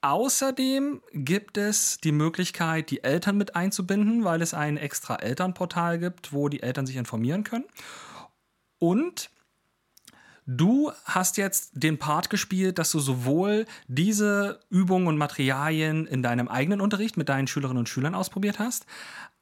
[0.00, 6.32] Außerdem gibt es die Möglichkeit, die Eltern mit einzubinden, weil es ein extra Elternportal gibt,
[6.32, 7.66] wo die Eltern sich informieren können.
[8.78, 9.30] Und
[10.46, 16.48] Du hast jetzt den Part gespielt, dass du sowohl diese Übungen und Materialien in deinem
[16.48, 18.86] eigenen Unterricht mit deinen Schülerinnen und Schülern ausprobiert hast,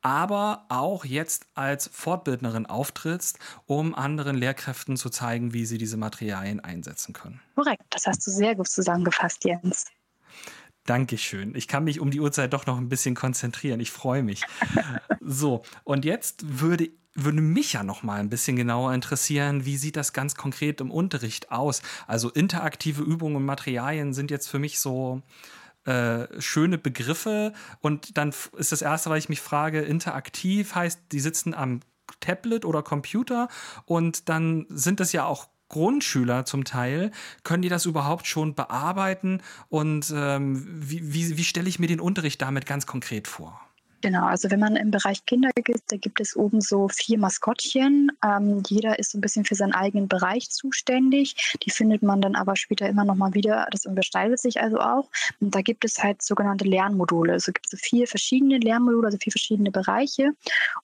[0.03, 6.61] aber auch jetzt als Fortbildnerin auftrittst, um anderen Lehrkräften zu zeigen, wie sie diese Materialien
[6.61, 7.41] einsetzen können.
[7.55, 9.87] Korrekt, das hast du sehr gut zusammengefasst, Jens.
[10.85, 11.55] Dankeschön.
[11.55, 13.81] Ich kann mich um die Uhrzeit doch noch ein bisschen konzentrieren.
[13.81, 14.43] Ich freue mich.
[15.21, 19.97] so, und jetzt würde würde mich ja noch mal ein bisschen genauer interessieren, wie sieht
[19.97, 21.83] das ganz konkret im Unterricht aus?
[22.07, 25.23] Also interaktive Übungen und Materialien sind jetzt für mich so
[25.85, 31.21] äh, schöne Begriffe und dann ist das erste, weil ich mich frage, interaktiv heißt, die
[31.21, 31.81] sitzen am
[32.21, 33.49] Tablet oder Computer
[33.87, 37.13] und dann sind das ja auch Grundschüler zum Teil,
[37.45, 42.01] können die das überhaupt schon bearbeiten und ähm, wie, wie, wie stelle ich mir den
[42.01, 43.61] Unterricht damit ganz konkret vor?
[44.03, 48.11] Genau, also wenn man im Bereich Kinder geht, da gibt es oben so vier Maskottchen.
[48.25, 51.57] Ähm, jeder ist so ein bisschen für seinen eigenen Bereich zuständig.
[51.63, 53.67] Die findet man dann aber später immer noch mal wieder.
[53.71, 55.11] Das übersteigt sich also auch.
[55.41, 57.33] Und da gibt es halt sogenannte Lernmodule.
[57.35, 60.33] Also gibt es so vier verschiedene Lernmodule, also vier verschiedene Bereiche.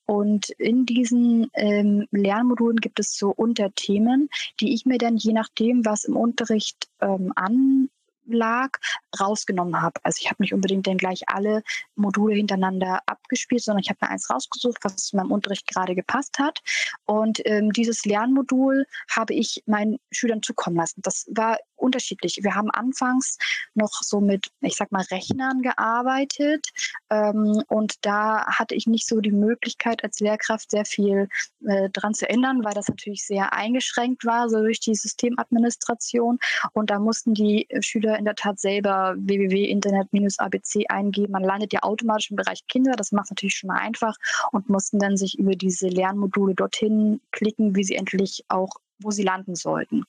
[0.05, 5.85] Und in diesen ähm, Lernmodulen gibt es so Unterthemen, die ich mir dann je nachdem,
[5.85, 7.89] was im Unterricht ähm, an
[8.27, 8.77] lag,
[9.19, 9.99] rausgenommen habe.
[10.03, 11.63] Also ich habe nicht unbedingt dann gleich alle
[11.95, 16.37] Module hintereinander abgespielt, sondern ich habe mir eins rausgesucht, was zu meinem Unterricht gerade gepasst
[16.39, 16.61] hat.
[17.05, 21.01] Und ähm, dieses Lernmodul habe ich meinen Schülern zukommen lassen.
[21.01, 22.39] Das war unterschiedlich.
[22.41, 23.37] Wir haben anfangs
[23.73, 26.67] noch so mit, ich sag mal, Rechnern gearbeitet.
[27.09, 31.29] Ähm, und da hatte ich nicht so die Möglichkeit, als Lehrkraft sehr viel
[31.65, 36.39] äh, dran zu ändern, weil das natürlich sehr eingeschränkt war, so durch die Systemadministration.
[36.73, 41.31] Und da mussten die Schüler in der Tat selber www.internet-abc eingeben.
[41.31, 42.93] Man landet ja automatisch im Bereich Kinder.
[42.93, 44.15] Das macht es natürlich schon mal einfach
[44.51, 49.23] und mussten dann sich über diese Lernmodule dorthin klicken, wie sie endlich auch wo sie
[49.23, 50.03] landen sollten.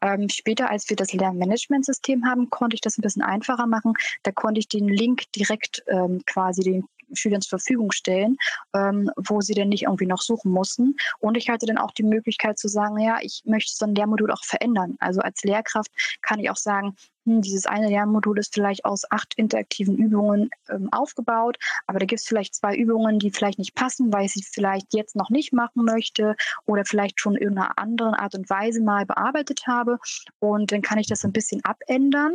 [0.00, 3.94] Ähm, später, als wir das Lernmanagementsystem haben, konnte ich das ein bisschen einfacher machen.
[4.22, 8.36] Da konnte ich den Link direkt ähm, quasi den Schülern zur Verfügung stellen,
[8.74, 10.96] ähm, wo sie denn nicht irgendwie noch suchen mussten.
[11.20, 14.30] Und ich hatte dann auch die Möglichkeit zu sagen, ja, ich möchte so ein Lehrmodul
[14.30, 14.96] auch verändern.
[15.00, 15.90] Also als Lehrkraft
[16.22, 21.58] kann ich auch sagen, dieses eine Lernmodul ist vielleicht aus acht interaktiven Übungen ähm, aufgebaut,
[21.86, 24.94] aber da gibt es vielleicht zwei Übungen, die vielleicht nicht passen, weil ich sie vielleicht
[24.94, 29.06] jetzt noch nicht machen möchte oder vielleicht schon in einer anderen Art und Weise mal
[29.06, 29.98] bearbeitet habe.
[30.38, 32.34] Und dann kann ich das ein bisschen abändern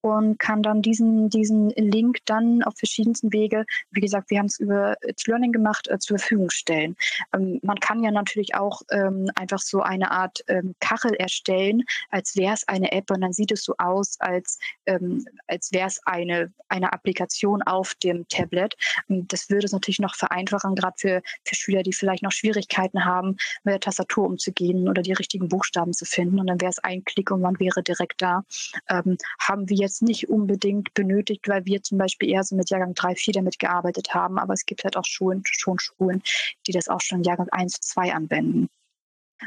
[0.00, 4.58] und kann dann diesen, diesen Link dann auf verschiedensten Wege, wie gesagt, wir haben es
[4.58, 6.96] über It's Learning gemacht, äh, zur Verfügung stellen.
[7.34, 12.36] Ähm, man kann ja natürlich auch ähm, einfach so eine Art ähm, Kachel erstellen, als
[12.36, 16.00] wäre es eine App und dann sieht es so aus, als, ähm, als wäre es
[16.04, 18.76] eine, eine Applikation auf dem Tablet.
[19.08, 23.36] Das würde es natürlich noch vereinfachen, gerade für, für Schüler, die vielleicht noch Schwierigkeiten haben,
[23.64, 26.38] mit der Tastatur umzugehen oder die richtigen Buchstaben zu finden.
[26.38, 28.44] Und dann wäre es ein Klick und man wäre direkt da.
[28.88, 32.94] Ähm, haben wir jetzt nicht unbedingt benötigt, weil wir zum Beispiel eher so mit Jahrgang
[32.94, 34.38] 3, 4 damit gearbeitet haben.
[34.38, 36.22] Aber es gibt halt auch Schulen, schon Schulen,
[36.66, 38.68] die das auch schon Jahrgang 1, 2 anwenden.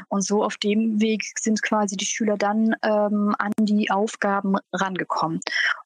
[0.08, 5.40] Und so auf dem Weg sind quasi die Schüler dann ähm, an die Aufgaben rangekommen.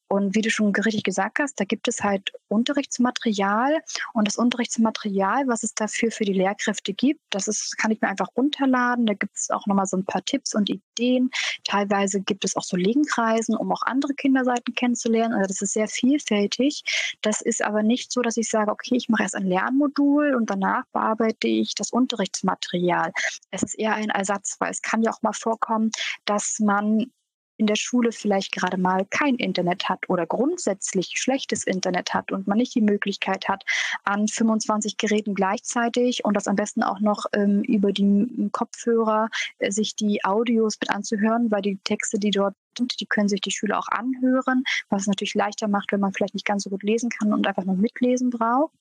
[0.09, 3.81] Und wie du schon richtig gesagt hast, da gibt es halt Unterrichtsmaterial
[4.13, 8.09] und das Unterrichtsmaterial, was es dafür für die Lehrkräfte gibt, das ist, kann ich mir
[8.09, 9.07] einfach runterladen.
[9.07, 11.31] Da gibt es auch nochmal so ein paar Tipps und Ideen.
[11.65, 15.35] Teilweise gibt es auch so Linkreisen, um auch andere Kinderseiten kennenzulernen.
[15.35, 16.85] Also das ist sehr vielfältig.
[17.23, 20.51] Das ist aber nicht so, dass ich sage, okay, ich mache erst ein Lernmodul und
[20.51, 23.13] danach bearbeite ich das Unterrichtsmaterial.
[23.51, 25.91] Es ist eher ein Ersatz, weil es kann ja auch mal vorkommen,
[26.25, 27.11] dass man
[27.57, 32.47] in der Schule vielleicht gerade mal kein Internet hat oder grundsätzlich schlechtes Internet hat und
[32.47, 33.65] man nicht die Möglichkeit hat,
[34.05, 39.71] an 25 Geräten gleichzeitig und das am besten auch noch ähm, über die Kopfhörer äh,
[39.71, 43.51] sich die Audios mit anzuhören, weil die Texte, die dort sind, die können sich die
[43.51, 46.83] Schüler auch anhören, was es natürlich leichter macht, wenn man vielleicht nicht ganz so gut
[46.83, 48.75] lesen kann und einfach nur mitlesen braucht.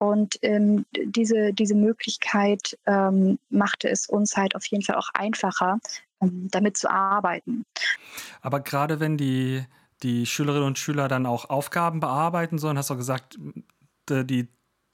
[0.00, 5.78] Und ähm, diese, diese Möglichkeit ähm, machte es uns halt auf jeden Fall auch einfacher,
[6.22, 7.66] ähm, damit zu arbeiten.
[8.40, 9.62] Aber gerade wenn die,
[10.02, 13.38] die Schülerinnen und Schüler dann auch Aufgaben bearbeiten sollen, hast du gesagt,
[14.08, 14.48] die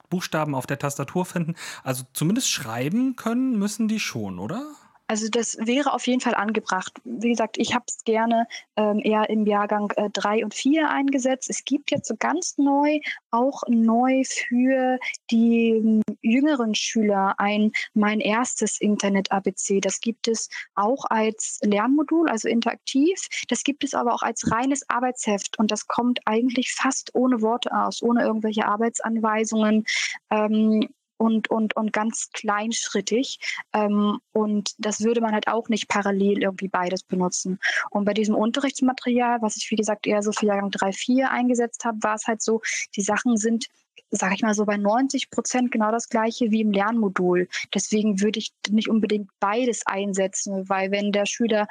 [0.09, 4.65] Buchstaben auf der Tastatur finden, also zumindest schreiben können müssen die schon, oder?
[5.09, 6.91] Also das wäre auf jeden Fall angebracht.
[7.05, 11.49] Wie gesagt, ich habe es gerne ähm, eher im Jahrgang äh, 3 und 4 eingesetzt.
[11.49, 12.99] Es gibt jetzt so ganz neu,
[13.31, 14.99] auch neu für
[15.31, 19.79] die ähm, jüngeren Schüler ein Mein erstes Internet-ABC.
[19.79, 23.17] Das gibt es auch als Lernmodul, also interaktiv.
[23.47, 27.71] Das gibt es aber auch als reines Arbeitsheft und das kommt eigentlich fast ohne Worte
[27.71, 29.85] aus, ohne irgendwelche Arbeitsanweisungen.
[30.31, 33.39] Ähm, und, und, und ganz kleinschrittig.
[33.73, 37.59] Ähm, und das würde man halt auch nicht parallel irgendwie beides benutzen.
[37.89, 41.85] Und bei diesem Unterrichtsmaterial, was ich wie gesagt eher so für Jahrgang 3, 4 eingesetzt
[41.85, 42.61] habe, war es halt so,
[42.95, 43.67] die Sachen sind
[44.09, 47.47] sage ich mal so, bei 90 Prozent genau das gleiche wie im Lernmodul.
[47.73, 51.67] Deswegen würde ich nicht unbedingt beides einsetzen, weil wenn der Schüler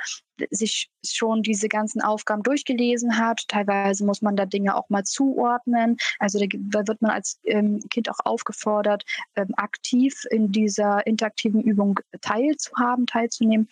[0.51, 3.45] sich schon diese ganzen Aufgaben durchgelesen hat.
[3.49, 5.97] Teilweise muss man da Dinge auch mal zuordnen.
[6.19, 9.05] Also da wird man als ähm, Kind auch aufgefordert,
[9.37, 13.69] ähm, aktiv in dieser interaktiven Übung teilzuhaben, teilzunehmen.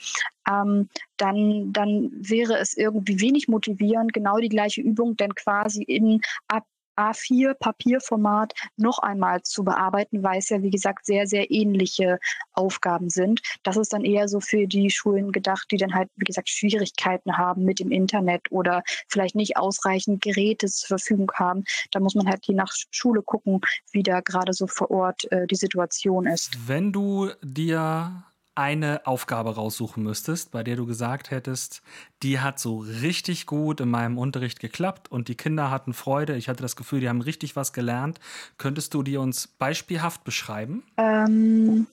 [0.49, 6.21] Ähm, dann, dann wäre es irgendwie wenig motivierend, genau die gleiche Übung denn quasi in
[6.49, 6.65] ab
[6.97, 12.19] A4 Papierformat noch einmal zu bearbeiten, weil es ja, wie gesagt, sehr, sehr ähnliche
[12.53, 13.41] Aufgaben sind.
[13.63, 17.37] Das ist dann eher so für die Schulen gedacht, die dann halt, wie gesagt, Schwierigkeiten
[17.37, 21.65] haben mit dem Internet oder vielleicht nicht ausreichend Geräte zur Verfügung haben.
[21.91, 23.61] Da muss man halt je nach Schule gucken,
[23.93, 26.57] wie da gerade so vor Ort äh, die Situation ist.
[26.67, 31.83] Wenn du dir eine Aufgabe raussuchen müsstest, bei der du gesagt hättest,
[32.23, 36.49] die hat so richtig gut in meinem Unterricht geklappt und die Kinder hatten Freude, ich
[36.49, 38.21] hatte das Gefühl, die haben richtig was gelernt,
[38.59, 40.85] könntest du die uns beispielhaft beschreiben?
[40.97, 41.87] Ähm,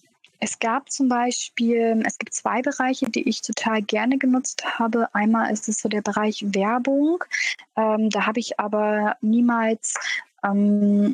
[0.43, 5.13] es gab zum Beispiel, es gibt zwei Bereiche, die ich total gerne genutzt habe.
[5.13, 7.23] Einmal ist es so der Bereich Werbung.
[7.75, 9.93] Ähm, da habe ich aber niemals
[10.43, 11.13] ähm,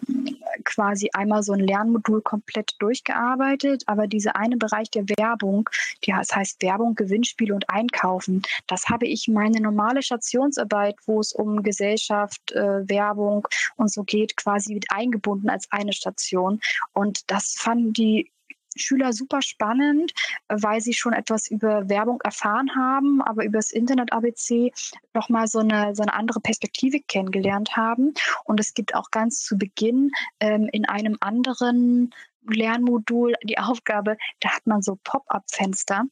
[0.63, 5.69] quasi einmal so ein Lernmodul komplett durchgearbeitet, aber dieser eine Bereich der Werbung,
[6.05, 11.33] die, das heißt Werbung, Gewinnspiele und Einkaufen, das habe ich meine normale Stationsarbeit, wo es
[11.33, 16.59] um Gesellschaft, äh, Werbung und so geht, quasi mit eingebunden als eine Station.
[16.93, 18.31] Und das fanden die
[18.77, 20.13] Schüler super spannend,
[20.47, 24.71] weil sie schon etwas über Werbung erfahren haben, aber über das Internet-ABC
[25.13, 28.13] nochmal so eine, so eine andere Perspektive kennengelernt haben.
[28.43, 32.11] Und es gibt auch ganz zu Beginn ähm, in einem anderen
[32.49, 36.05] Lernmodul die Aufgabe, da hat man so Pop-up-Fenster,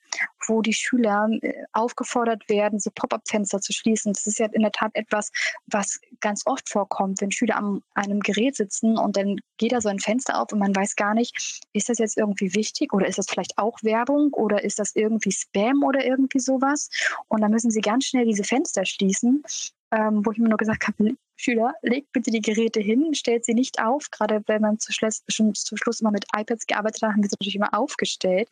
[0.48, 4.14] wo die Schüler äh, aufgefordert werden, so Pop-up-Fenster zu schließen.
[4.14, 5.32] Das ist ja in der Tat etwas,
[5.68, 9.90] was ganz oft vorkommt, wenn Schüler an einem Gerät sitzen und dann geht da so
[9.90, 13.18] ein Fenster auf und man weiß gar nicht, ist das jetzt irgendwie wichtig oder ist
[13.18, 16.90] das vielleicht auch Werbung oder ist das irgendwie Spam oder irgendwie sowas?
[17.28, 19.44] Und dann müssen sie ganz schnell diese Fenster schließen
[19.92, 23.54] ähm, wo ich mir nur gesagt habe, Schüler, legt bitte die Geräte hin, stellt sie
[23.54, 24.10] nicht auf.
[24.10, 27.36] Gerade wenn man zu Schluss, zum Schluss immer mit iPads gearbeitet hat, haben wir sie
[27.40, 28.50] natürlich immer aufgestellt.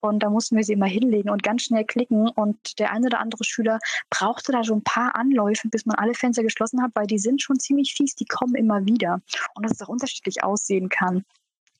[0.00, 2.28] Und da mussten wir sie immer hinlegen und ganz schnell klicken.
[2.28, 3.78] Und der eine oder andere Schüler
[4.10, 7.42] brauchte da schon ein paar Anläufe, bis man alle Fenster geschlossen hat, weil die sind
[7.42, 9.22] schon ziemlich fies, die kommen immer wieder.
[9.54, 11.24] Und dass es auch unterschiedlich aussehen kann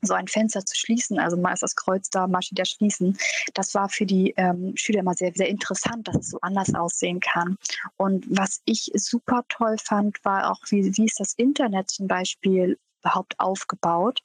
[0.02, 3.16] so ein Fenster zu schließen, also mal ist das Kreuz da, mal steht da schließen,
[3.54, 7.20] das war für die ähm, Schüler immer sehr, sehr interessant, dass es so anders aussehen
[7.20, 7.56] kann.
[7.96, 12.78] Und was ich super toll fand, war auch, wie, wie ist das Internet zum Beispiel
[13.06, 14.20] überhaupt aufgebaut.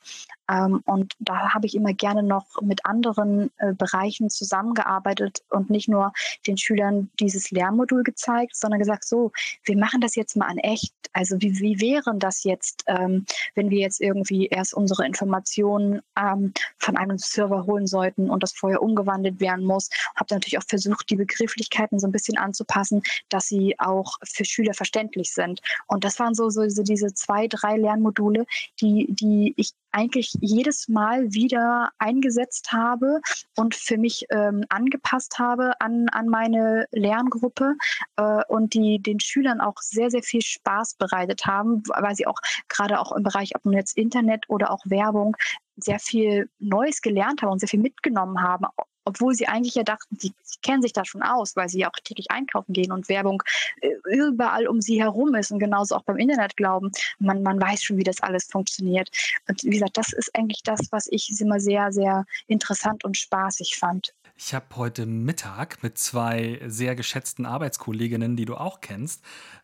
[0.50, 5.88] Ähm, und da habe ich immer gerne noch mit anderen äh, Bereichen zusammengearbeitet und nicht
[5.88, 6.12] nur
[6.48, 9.32] den Schülern dieses Lernmodul gezeigt, sondern gesagt, so,
[9.64, 10.94] wir machen das jetzt mal an echt.
[11.14, 16.54] Also wie, wie wären das jetzt, ähm, wenn wir jetzt irgendwie erst unsere Informationen ähm,
[16.78, 19.90] von einem Server holen sollten und das vorher umgewandelt werden muss.
[20.16, 24.74] Habe natürlich auch versucht, die Begrifflichkeiten so ein bisschen anzupassen, dass sie auch für Schüler
[24.74, 25.62] verständlich sind.
[25.88, 28.46] Und das waren so, so, so diese zwei, drei Lernmodule,
[28.80, 33.22] die, die ich eigentlich jedes Mal wieder eingesetzt habe
[33.58, 37.76] und für mich ähm, angepasst habe an, an meine Lerngruppe
[38.16, 42.40] äh, und die den Schülern auch sehr, sehr viel Spaß bereitet haben, weil sie auch
[42.70, 45.36] gerade auch im Bereich, ob nun jetzt Internet oder auch Werbung,
[45.76, 48.66] sehr viel Neues gelernt haben und sehr viel mitgenommen haben,
[49.06, 51.90] obwohl sie eigentlich ja dachten, sie, sie, kennen sich da schon aus, weil sie ja
[51.90, 53.42] auch täglich einkaufen gehen und Werbung
[53.82, 57.84] äh, überall um sie herum ist und genauso auch beim Internet glauben, man, man weiß
[57.84, 59.10] schon, wie das alles funktioniert.
[59.48, 63.78] Und wie gesagt, das ist eigentlich das, was ich immer sehr, sehr interessant und spaßig
[63.78, 64.14] fand.
[64.44, 69.22] Ich habe heute Mittag mit zwei sehr geschätzten Arbeitskolleginnen, die du auch kennst,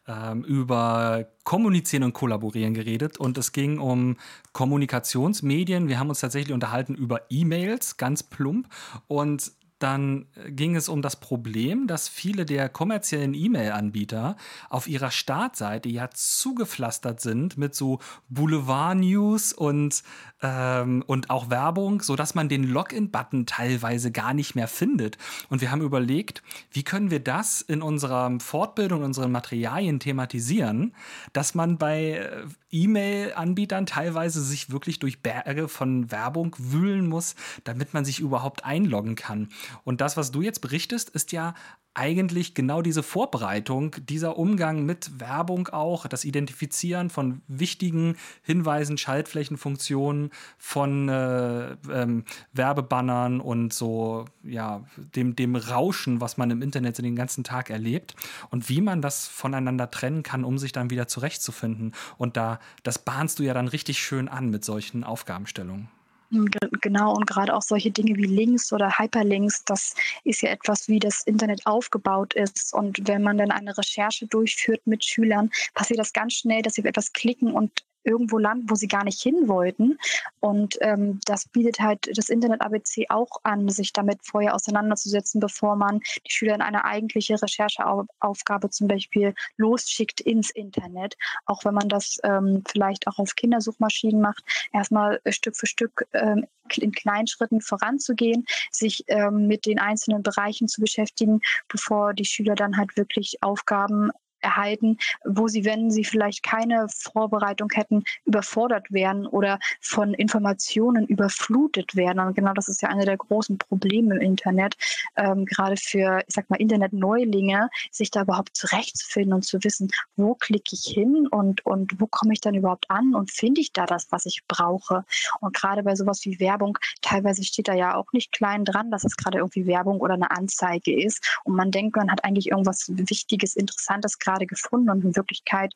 [0.07, 3.17] ähm, über Kommunizieren und Kollaborieren geredet.
[3.17, 4.17] Und es ging um
[4.51, 5.87] Kommunikationsmedien.
[5.87, 8.67] Wir haben uns tatsächlich unterhalten über E-Mails, ganz plump.
[9.07, 14.35] Und dann ging es um das Problem, dass viele der kommerziellen E-Mail-Anbieter
[14.69, 20.03] auf ihrer Startseite ja zugepflastert sind mit so Boulevard-News und,
[20.41, 25.17] ähm, und auch Werbung, sodass man den Login-Button teilweise gar nicht mehr findet.
[25.49, 30.95] Und wir haben überlegt, wie können wir das in unserer Fortbildung, in unseren Materialien thematisieren,
[31.33, 37.93] dass man bei äh, E-Mail-Anbietern teilweise sich wirklich durch Berge von Werbung wühlen muss, damit
[37.93, 39.49] man sich überhaupt einloggen kann.
[39.83, 41.53] Und das, was du jetzt berichtest, ist ja
[41.97, 50.29] eigentlich genau diese Vorbereitung, dieser Umgang mit Werbung auch, das Identifizieren von wichtigen Hinweisen, Schaltflächenfunktionen,
[50.59, 54.83] von äh, ähm, Werbebannern und so, ja,
[55.15, 58.15] dem, dem Rauschen, was man im Internet den ganzen Tag erlebt
[58.51, 61.93] und wie man das voneinander trennen kann, um sich dann wieder zurechtzufinden.
[62.17, 65.89] Und da, das bahnst du ja dann richtig schön an mit solchen Aufgabenstellungen.
[66.29, 69.93] Genau, und gerade auch solche Dinge wie Links oder Hyperlinks, das
[70.25, 72.73] ist ja etwas, wie das Internet aufgebaut ist.
[72.73, 76.81] Und wenn man dann eine Recherche durchführt mit Schülern, passiert das ganz schnell, dass sie
[76.81, 77.71] auf etwas klicken und
[78.07, 79.97] irgendwo landen, wo sie gar nicht hin wollten.
[80.39, 85.99] Und ähm, das bietet halt das Internet-ABC auch an, sich damit vorher auseinanderzusetzen, bevor man
[86.25, 91.17] die Schüler in eine eigentliche Rechercheaufgabe zum Beispiel losschickt ins Internet.
[91.45, 94.43] Auch wenn man das ähm, vielleicht auch auf Kindersuchmaschinen macht,
[94.73, 100.67] erstmal Stück für Stück ähm, in kleinen Schritten voranzugehen, sich ähm, mit den einzelnen Bereichen
[100.67, 104.11] zu beschäftigen, bevor die Schüler dann halt wirklich Aufgaben
[104.47, 111.95] erhalten, wo sie, wenn sie vielleicht keine Vorbereitung hätten, überfordert werden oder von Informationen überflutet
[111.95, 112.19] werden.
[112.19, 114.75] Und genau das ist ja eine der großen Probleme im Internet,
[115.17, 120.35] ähm, gerade für, ich sag mal, Internet-Neulinge, sich da überhaupt zurechtzufinden und zu wissen, wo
[120.35, 123.85] klicke ich hin und, und wo komme ich dann überhaupt an und finde ich da
[123.85, 125.03] das, was ich brauche.
[125.41, 129.03] Und gerade bei sowas wie Werbung, teilweise steht da ja auch nicht klein dran, dass
[129.03, 131.39] es gerade irgendwie Werbung oder eine Anzeige ist.
[131.43, 135.73] Und man denkt, man hat eigentlich irgendwas Wichtiges, Interessantes gerade gefunden und in Wirklichkeit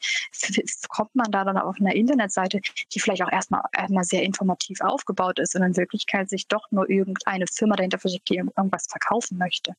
[0.89, 2.62] kommt man da dann auf einer Internetseite,
[2.93, 6.89] die vielleicht auch erstmal, erstmal sehr informativ aufgebaut ist und in Wirklichkeit sich doch nur
[6.89, 9.74] irgendeine Firma dahinter versteckt, die irgendwas verkaufen möchte.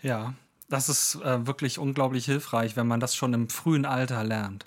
[0.00, 0.34] Ja,
[0.68, 4.64] das ist äh, wirklich unglaublich hilfreich, wenn man das schon im frühen Alter lernt.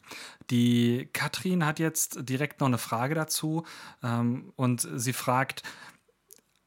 [0.51, 3.65] Die Katrin hat jetzt direkt noch eine Frage dazu
[4.03, 5.63] ähm, und sie fragt,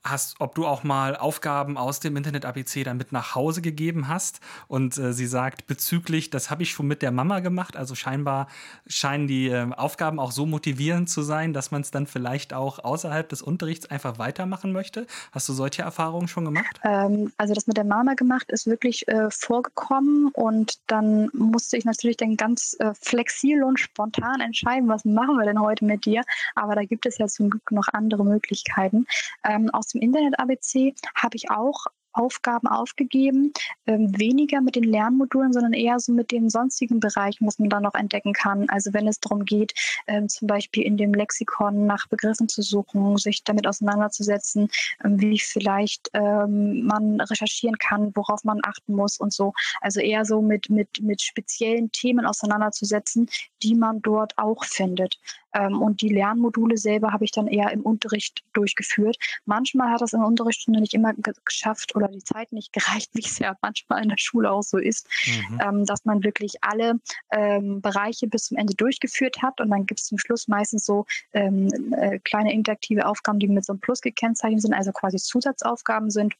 [0.05, 4.41] hast, ob du auch mal Aufgaben aus dem Internet-ABC dann mit nach Hause gegeben hast.
[4.67, 7.77] Und äh, sie sagt bezüglich, das habe ich schon mit der Mama gemacht.
[7.77, 8.49] Also scheinbar
[8.87, 12.79] scheinen die äh, Aufgaben auch so motivierend zu sein, dass man es dann vielleicht auch
[12.79, 15.07] außerhalb des Unterrichts einfach weitermachen möchte.
[15.33, 16.81] Hast du solche Erfahrungen schon gemacht?
[16.85, 21.85] Ähm, also das mit der Mama gemacht ist wirklich äh, vorgekommen und dann musste ich
[21.85, 26.23] natürlich dann ganz äh, flexibel und spontan entscheiden, was machen wir denn heute mit dir.
[26.55, 29.07] Aber da gibt es ja zum Glück noch andere Möglichkeiten.
[29.45, 33.53] Ähm, aus dem Internet-ABC habe ich auch Aufgaben aufgegeben,
[33.87, 37.81] ähm, weniger mit den Lernmodulen, sondern eher so mit den sonstigen Bereichen, was man da
[37.81, 38.69] noch entdecken kann.
[38.69, 39.75] Also wenn es darum geht,
[40.07, 44.69] ähm, zum Beispiel in dem Lexikon nach Begriffen zu suchen, sich damit auseinanderzusetzen,
[45.05, 49.53] ähm, wie vielleicht ähm, man recherchieren kann, worauf man achten muss und so.
[49.81, 53.29] Also eher so mit, mit, mit speziellen Themen auseinanderzusetzen,
[53.63, 55.19] die man dort auch findet.
[55.55, 59.17] Ähm, und die Lernmodule selber habe ich dann eher im Unterricht durchgeführt.
[59.45, 63.25] Manchmal hat das in der Unterrichtsstunde nicht immer geschafft oder die Zeit nicht gereicht, wie
[63.25, 65.61] es ja manchmal in der Schule auch so ist, mhm.
[65.63, 69.61] ähm, dass man wirklich alle ähm, Bereiche bis zum Ende durchgeführt hat.
[69.61, 73.65] Und dann gibt es zum Schluss meistens so ähm, äh, kleine interaktive Aufgaben, die mit
[73.65, 76.35] so einem Plus gekennzeichnet sind, also quasi Zusatzaufgaben sind.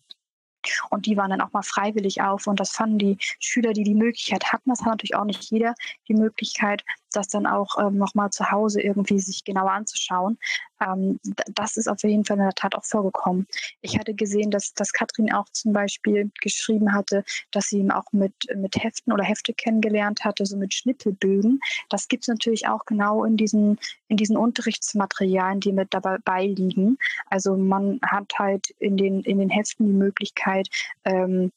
[0.91, 2.47] Und die waren dann auch mal freiwillig auf.
[2.47, 5.75] Und das fanden die Schüler, die die Möglichkeit hatten, das hat natürlich auch nicht jeder
[6.09, 10.39] die Möglichkeit, das dann auch ähm, nochmal zu Hause irgendwie sich genauer anzuschauen.
[10.81, 11.19] Ähm,
[11.55, 13.47] das ist auf jeden Fall in der Tat auch vorgekommen.
[13.81, 18.13] Ich hatte gesehen, dass, dass Katrin auch zum Beispiel geschrieben hatte, dass sie ihn auch
[18.13, 21.61] mit, mit Heften oder Hefte kennengelernt hatte, so mit Schnippelbögen.
[21.89, 23.79] Das gibt es natürlich auch genau in diesen,
[24.09, 26.99] in diesen Unterrichtsmaterialien, die mit dabei liegen.
[27.27, 30.69] Also man hat halt in den, in den Heften die Möglichkeit,
[31.05, 31.53] ähm,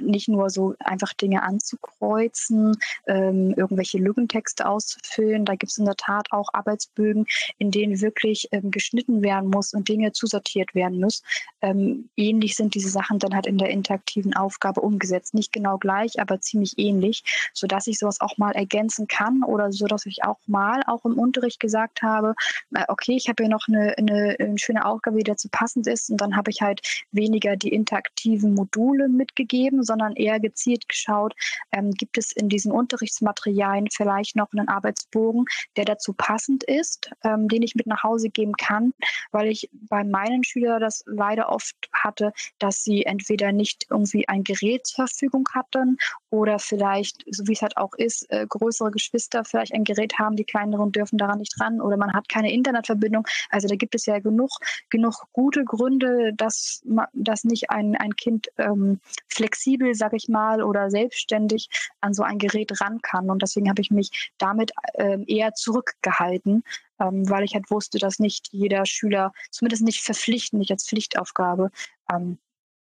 [0.00, 5.44] nicht nur so einfach Dinge anzukreuzen, ähm, irgendwelche Lückentexte auszufüllen.
[5.44, 7.26] Da gibt es in der Tat auch Arbeitsbögen,
[7.58, 11.24] in denen wirklich ähm, geschnitten werden muss und Dinge zusortiert werden müssen.
[11.60, 15.34] Ähm, ähnlich sind diese Sachen dann halt in der interaktiven Aufgabe umgesetzt.
[15.34, 17.22] Nicht genau gleich, aber ziemlich ähnlich,
[17.52, 21.18] sodass ich sowas auch mal ergänzen kann oder so, dass ich auch mal auch im
[21.18, 22.34] Unterricht gesagt habe,
[22.74, 26.10] äh, okay, ich habe hier noch eine, eine, eine schöne Aufgabe, die dazu passend ist
[26.10, 26.80] und dann habe ich halt
[27.12, 31.34] weniger die interaktiven Module mitgegeben gegeben, sondern eher gezielt geschaut,
[31.72, 35.44] ähm, gibt es in diesen Unterrichtsmaterialien vielleicht noch einen Arbeitsbogen,
[35.76, 38.92] der dazu passend ist, ähm, den ich mit nach Hause geben kann,
[39.32, 44.44] weil ich bei meinen Schülern das leider oft hatte, dass sie entweder nicht irgendwie ein
[44.44, 45.98] Gerät zur Verfügung hatten
[46.30, 50.36] oder vielleicht, so wie es halt auch ist, äh, größere Geschwister vielleicht ein Gerät haben,
[50.36, 53.26] die kleineren dürfen daran nicht ran oder man hat keine Internetverbindung.
[53.50, 54.50] Also da gibt es ja genug,
[54.90, 59.55] genug gute Gründe, dass, dass nicht ein, ein Kind ähm, flexibel,
[59.92, 61.68] sag ich mal, oder selbstständig
[62.00, 63.30] an so ein Gerät ran kann.
[63.30, 66.62] Und deswegen habe ich mich damit ähm, eher zurückgehalten,
[67.00, 71.70] ähm, weil ich halt wusste, dass nicht jeder Schüler, zumindest nicht verpflichtend, nicht als Pflichtaufgabe,
[72.12, 72.38] ähm,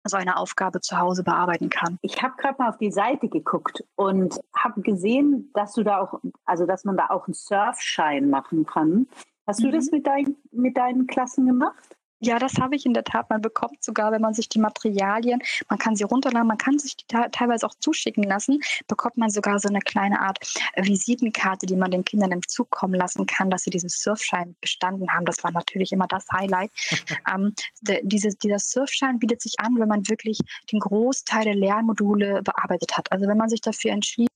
[0.04, 1.98] so eine Aufgabe zu Hause bearbeiten kann.
[2.02, 6.20] Ich habe gerade mal auf die Seite geguckt und habe gesehen, dass du da auch,
[6.44, 9.06] also dass man da auch einen Surfschein machen kann.
[9.46, 9.66] Hast mhm.
[9.66, 11.96] du das mit, dein, mit deinen Klassen gemacht?
[12.24, 13.28] Ja, das habe ich in der Tat.
[13.30, 16.96] Man bekommt sogar, wenn man sich die Materialien, man kann sie runterladen, man kann sich
[16.96, 20.38] die teilweise auch zuschicken lassen, bekommt man sogar so eine kleine Art
[20.76, 25.10] Visitenkarte, die man den Kindern im Zug kommen lassen kann, dass sie diesen Surfschein bestanden
[25.10, 25.24] haben.
[25.24, 26.70] Das war natürlich immer das Highlight.
[27.34, 30.38] ähm, de, diese, dieser Surfschein bietet sich an, wenn man wirklich
[30.70, 33.10] den Großteil der Lernmodule bearbeitet hat.
[33.10, 34.28] Also wenn man sich dafür entschließt,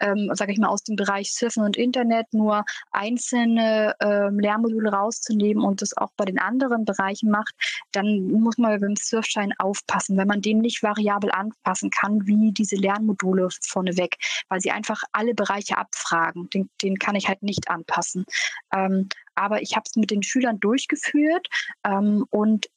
[0.00, 5.62] ähm, sage ich mal, aus dem Bereich Surfen und Internet nur einzelne ähm, Lernmodule rauszunehmen
[5.62, 7.54] und das auch bei den anderen Bereichen Bereichen macht,
[7.92, 12.76] dann muss man beim Surfschein aufpassen, wenn man den nicht variabel anpassen kann, wie diese
[12.76, 14.16] Lernmodule vorneweg,
[14.48, 16.48] weil sie einfach alle Bereiche abfragen.
[16.50, 18.24] Den, den kann ich halt nicht anpassen.
[18.72, 21.46] Ähm, aber ich habe es mit den Schülern durchgeführt
[21.84, 22.68] ähm, und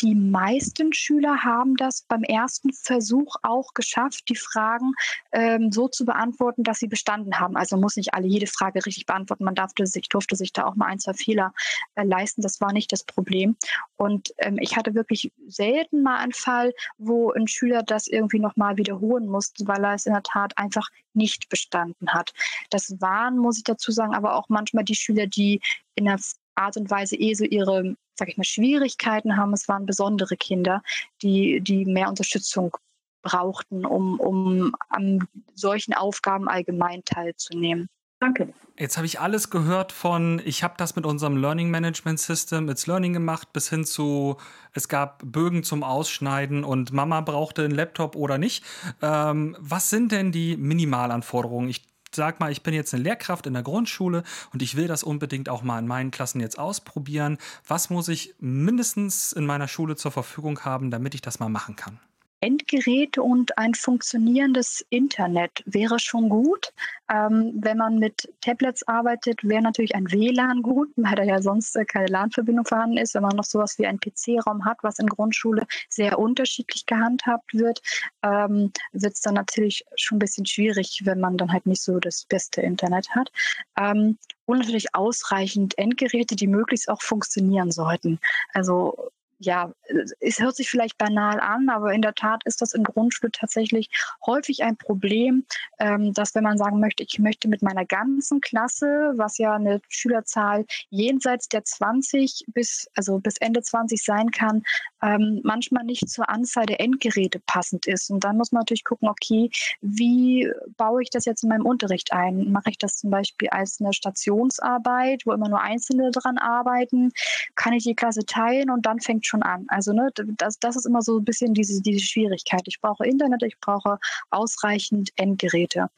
[0.00, 4.92] die meisten Schüler haben das beim ersten Versuch auch geschafft, die Fragen
[5.32, 7.56] ähm, so zu beantworten, dass sie bestanden haben.
[7.56, 9.44] Also muss nicht alle jede Frage richtig beantworten.
[9.44, 11.52] Man durfte sich, durfte sich da auch mal ein, zwei Fehler
[11.94, 12.42] äh, leisten.
[12.42, 13.56] Das war nicht das Problem.
[13.96, 18.76] Und ähm, ich hatte wirklich selten mal einen Fall, wo ein Schüler das irgendwie nochmal
[18.76, 22.32] wiederholen musste, weil er es in der Tat einfach nicht bestanden hat.
[22.70, 25.60] Das waren, muss ich dazu sagen, aber auch manchmal die Schüler, die
[25.94, 26.18] in der
[26.58, 29.52] Art und Weise eh so ihre, sag ich mal, Schwierigkeiten haben.
[29.52, 30.82] Es waren besondere Kinder,
[31.22, 32.76] die, die mehr Unterstützung
[33.22, 37.88] brauchten, um, um an solchen Aufgaben allgemein teilzunehmen.
[38.20, 38.52] Danke.
[38.76, 42.86] Jetzt habe ich alles gehört von, ich habe das mit unserem Learning Management System, It's
[42.86, 44.36] Learning gemacht, bis hin zu,
[44.72, 48.64] es gab Bögen zum Ausschneiden und Mama brauchte einen Laptop oder nicht.
[49.02, 51.68] Ähm, was sind denn die Minimalanforderungen?
[51.68, 55.02] Ich sag mal, ich bin jetzt eine Lehrkraft in der Grundschule und ich will das
[55.02, 57.38] unbedingt auch mal in meinen Klassen jetzt ausprobieren.
[57.66, 61.76] Was muss ich mindestens in meiner Schule zur Verfügung haben, damit ich das mal machen
[61.76, 62.00] kann?
[62.40, 66.72] Endgeräte und ein funktionierendes Internet wäre schon gut.
[67.10, 71.74] Ähm, wenn man mit Tablets arbeitet, wäre natürlich ein WLAN gut, weil da ja sonst
[71.76, 73.14] äh, keine LAN-Verbindung vorhanden ist.
[73.14, 77.80] Wenn man noch sowas wie einen PC-Raum hat, was in Grundschule sehr unterschiedlich gehandhabt wird,
[78.22, 81.98] ähm, wird es dann natürlich schon ein bisschen schwierig, wenn man dann halt nicht so
[81.98, 83.30] das beste Internet hat.
[83.76, 88.18] Ähm, und natürlich ausreichend Endgeräte, die möglichst auch funktionieren sollten.
[88.54, 89.72] Also ja,
[90.20, 93.88] es hört sich vielleicht banal an, aber in der Tat ist das im Grundschule tatsächlich
[94.26, 95.44] häufig ein Problem,
[95.78, 99.80] ähm, dass wenn man sagen möchte, ich möchte mit meiner ganzen Klasse, was ja eine
[99.88, 104.62] Schülerzahl jenseits der 20 bis, also bis Ende 20 sein kann,
[105.02, 108.10] ähm, manchmal nicht zur Anzahl der Endgeräte passend ist.
[108.10, 112.12] Und dann muss man natürlich gucken, okay, wie baue ich das jetzt in meinem Unterricht
[112.12, 112.50] ein?
[112.50, 117.12] Mache ich das zum Beispiel als eine Stationsarbeit, wo immer nur Einzelne dran arbeiten?
[117.54, 119.66] Kann ich die Klasse teilen und dann fängt schon an?
[119.68, 122.62] Also ne, das, das ist immer so ein bisschen diese, diese Schwierigkeit.
[122.66, 123.98] Ich brauche Internet, ich brauche
[124.30, 125.88] ausreichend Endgeräte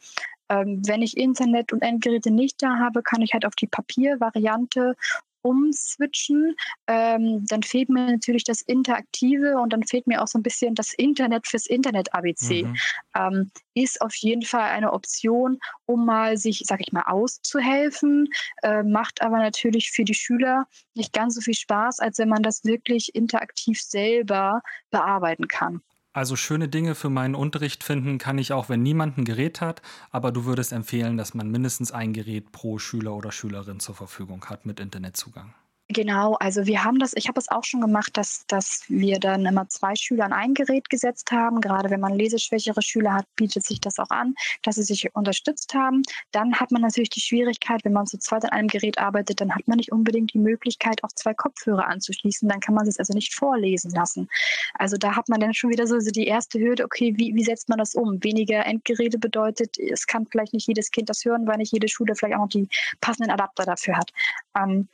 [0.51, 4.97] ähm, wenn ich Internet und Endgeräte nicht da habe, kann ich halt auf die Papiervariante
[5.43, 6.55] umswitchen,
[6.86, 10.74] ähm, dann fehlt mir natürlich das Interaktive und dann fehlt mir auch so ein bisschen
[10.74, 12.64] das Internet fürs Internet-ABC.
[12.64, 12.76] Mhm.
[13.16, 18.28] Ähm, ist auf jeden Fall eine Option, um mal sich, sag ich mal, auszuhelfen,
[18.62, 22.43] äh, macht aber natürlich für die Schüler nicht ganz so viel Spaß, als wenn man
[22.43, 25.82] das wirklich interaktiv selber bearbeiten kann.
[26.12, 29.80] Also schöne Dinge für meinen Unterricht finden kann ich auch, wenn niemand ein Gerät hat,
[30.11, 34.46] aber du würdest empfehlen, dass man mindestens ein Gerät pro Schüler oder Schülerin zur Verfügung
[34.46, 35.54] hat mit Internetzugang.
[35.93, 39.45] Genau, also wir haben das, ich habe es auch schon gemacht, dass, dass wir dann
[39.45, 41.61] immer zwei Schüler an ein Gerät gesetzt haben.
[41.61, 45.74] Gerade wenn man leseschwächere Schüler hat, bietet sich das auch an, dass sie sich unterstützt
[45.74, 46.03] haben.
[46.30, 49.53] Dann hat man natürlich die Schwierigkeit, wenn man zu zweit an einem Gerät arbeitet, dann
[49.53, 52.49] hat man nicht unbedingt die Möglichkeit, auch zwei Kopfhörer anzuschließen.
[52.49, 54.28] Dann kann man es also nicht vorlesen lassen.
[54.74, 57.68] Also da hat man dann schon wieder so die erste Hürde, okay, wie, wie setzt
[57.68, 58.22] man das um?
[58.22, 62.14] Weniger Endgeräte bedeutet, es kann vielleicht nicht jedes Kind das hören, weil nicht jede Schule
[62.14, 62.68] vielleicht auch noch die
[63.01, 64.12] passenden Adapter dafür hat.
[64.57, 64.86] Ähm,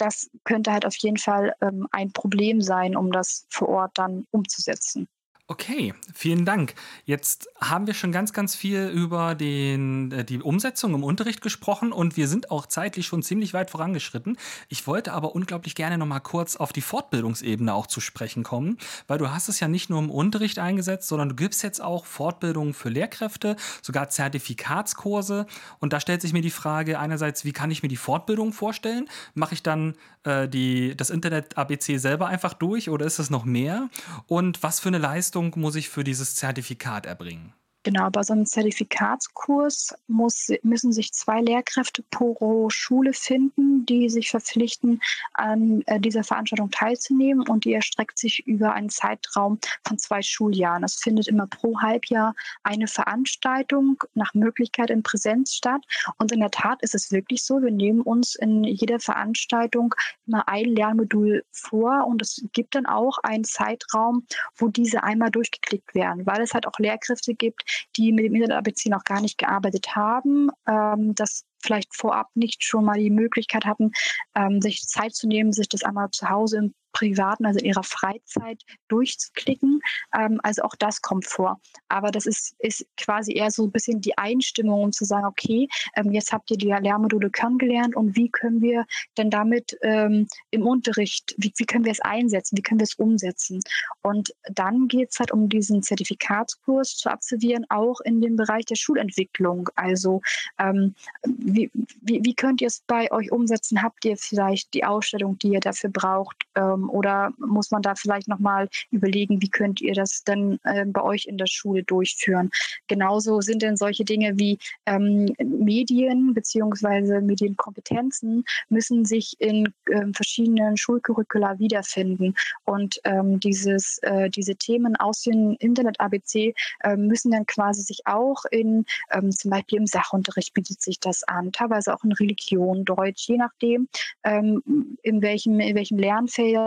[0.00, 4.26] das könnte halt auf jeden Fall ähm, ein Problem sein, um das vor Ort dann
[4.30, 5.08] umzusetzen.
[5.50, 6.76] Okay, vielen Dank.
[7.06, 11.90] Jetzt haben wir schon ganz, ganz viel über den, äh, die Umsetzung im Unterricht gesprochen
[11.90, 14.38] und wir sind auch zeitlich schon ziemlich weit vorangeschritten.
[14.68, 18.78] Ich wollte aber unglaublich gerne noch mal kurz auf die Fortbildungsebene auch zu sprechen kommen,
[19.08, 22.06] weil du hast es ja nicht nur im Unterricht eingesetzt, sondern du gibst jetzt auch
[22.06, 25.46] Fortbildungen für Lehrkräfte, sogar Zertifikatskurse.
[25.80, 29.08] Und da stellt sich mir die Frage einerseits, wie kann ich mir die Fortbildung vorstellen?
[29.34, 33.44] Mache ich dann äh, die, das Internet ABC selber einfach durch oder ist es noch
[33.44, 33.88] mehr?
[34.28, 37.54] Und was für eine Leistung Leistung muss ich für dieses Zertifikat erbringen?
[37.82, 44.30] Genau, bei so einem Zertifikatskurs muss, müssen sich zwei Lehrkräfte pro Schule finden, die sich
[44.30, 45.00] verpflichten,
[45.32, 50.84] an äh, dieser Veranstaltung teilzunehmen und die erstreckt sich über einen Zeitraum von zwei Schuljahren.
[50.84, 55.80] Es findet immer pro Halbjahr eine Veranstaltung nach Möglichkeit in Präsenz statt
[56.18, 59.94] und in der Tat ist es wirklich so, wir nehmen uns in jeder Veranstaltung
[60.26, 64.26] immer ein Lernmodul vor und es gibt dann auch einen Zeitraum,
[64.56, 67.64] wo diese einmal durchgeklickt werden, weil es halt auch Lehrkräfte gibt,
[67.96, 72.84] die mit dem Internet-ABC noch gar nicht gearbeitet haben, ähm, das vielleicht vorab nicht schon
[72.84, 73.92] mal die Möglichkeit hatten,
[74.34, 77.82] ähm, sich Zeit zu nehmen, sich das einmal zu Hause im privaten, also in ihrer
[77.82, 79.80] Freizeit durchzuklicken.
[80.14, 81.60] Ähm, also auch das kommt vor.
[81.88, 85.68] Aber das ist, ist quasi eher so ein bisschen die Einstimmung, um zu sagen, okay,
[85.96, 88.86] ähm, jetzt habt ihr die Lehrmodule kennengelernt und wie können wir
[89.16, 92.94] denn damit ähm, im Unterricht, wie, wie können wir es einsetzen, wie können wir es
[92.94, 93.60] umsetzen?
[94.02, 98.76] Und dann geht es halt um diesen Zertifikatskurs zu absolvieren, auch in dem Bereich der
[98.76, 99.68] Schulentwicklung.
[99.74, 100.20] Also
[100.58, 101.70] ähm, wie,
[102.00, 103.82] wie, wie könnt ihr es bei euch umsetzen?
[103.82, 106.36] Habt ihr vielleicht die Ausstellung, die ihr dafür braucht?
[106.54, 111.02] Ähm, oder muss man da vielleicht nochmal überlegen, wie könnt ihr das denn äh, bei
[111.02, 112.50] euch in der Schule durchführen?
[112.88, 117.20] Genauso sind denn solche Dinge wie ähm, Medien bzw.
[117.20, 122.34] Medienkompetenzen müssen sich in äh, verschiedenen Schulcurricula wiederfinden.
[122.64, 126.54] Und ähm, dieses, äh, diese Themen aus dem Internet-ABC
[126.84, 131.22] äh, müssen dann quasi sich auch in ähm, zum Beispiel im Sachunterricht bietet sich das
[131.24, 133.88] an, teilweise auch in Religion, Deutsch, je nachdem,
[134.24, 134.62] ähm,
[135.02, 135.98] in welchem, in welchem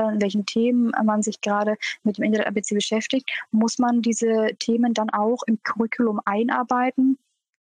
[0.09, 5.09] In welchen Themen man sich gerade mit dem Internet-ABC beschäftigt, muss man diese Themen dann
[5.09, 7.17] auch im Curriculum einarbeiten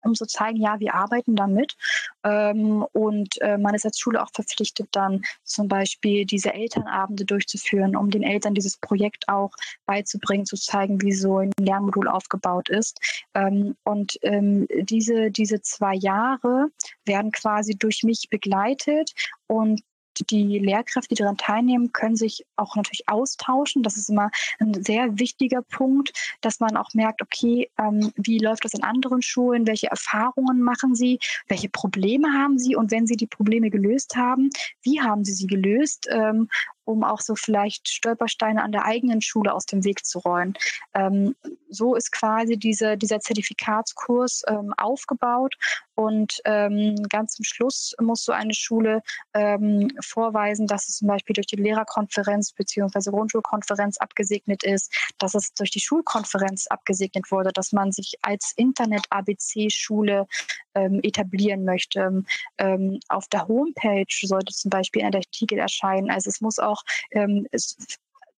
[0.05, 1.77] um zu zeigen, ja, wir arbeiten damit.
[2.23, 7.97] Ähm, und äh, man ist als Schule auch verpflichtet, dann zum Beispiel diese Elternabende durchzuführen,
[7.97, 9.53] um den Eltern dieses Projekt auch
[9.87, 13.01] beizubringen, zu zeigen, wie so ein Lernmodul aufgebaut ist.
[13.35, 16.69] Ähm, und ähm, diese, diese zwei Jahre
[17.05, 19.13] werden quasi durch mich begleitet
[19.47, 19.83] und
[20.21, 23.83] die Lehrkräfte, die daran teilnehmen, können sich auch natürlich austauschen.
[23.83, 28.65] Das ist immer ein sehr wichtiger Punkt, dass man auch merkt, okay, ähm, wie läuft
[28.65, 29.67] das in anderen Schulen?
[29.67, 31.19] Welche Erfahrungen machen sie?
[31.49, 32.77] Welche Probleme haben sie?
[32.77, 34.51] Und wenn sie die Probleme gelöst haben,
[34.83, 36.09] wie haben sie sie gelöst?
[36.11, 36.49] Ähm,
[36.85, 40.55] um auch so vielleicht Stolpersteine an der eigenen Schule aus dem Weg zu räumen.
[40.95, 41.35] Ähm,
[41.69, 45.57] so ist quasi diese, dieser Zertifikatskurs ähm, aufgebaut
[45.95, 51.35] und ähm, ganz zum Schluss muss so eine Schule ähm, vorweisen, dass es zum Beispiel
[51.35, 53.11] durch die Lehrerkonferenz bzw.
[53.11, 60.27] Grundschulkonferenz abgesegnet ist, dass es durch die Schulkonferenz abgesegnet wurde, dass man sich als Internet-ABC-Schule
[60.75, 62.25] ähm, etablieren möchte.
[62.59, 66.11] Ähm, auf der Homepage sollte zum Beispiel ein Artikel erscheinen.
[66.11, 66.74] Also es muss auch
[67.13, 67.77] ähm, es,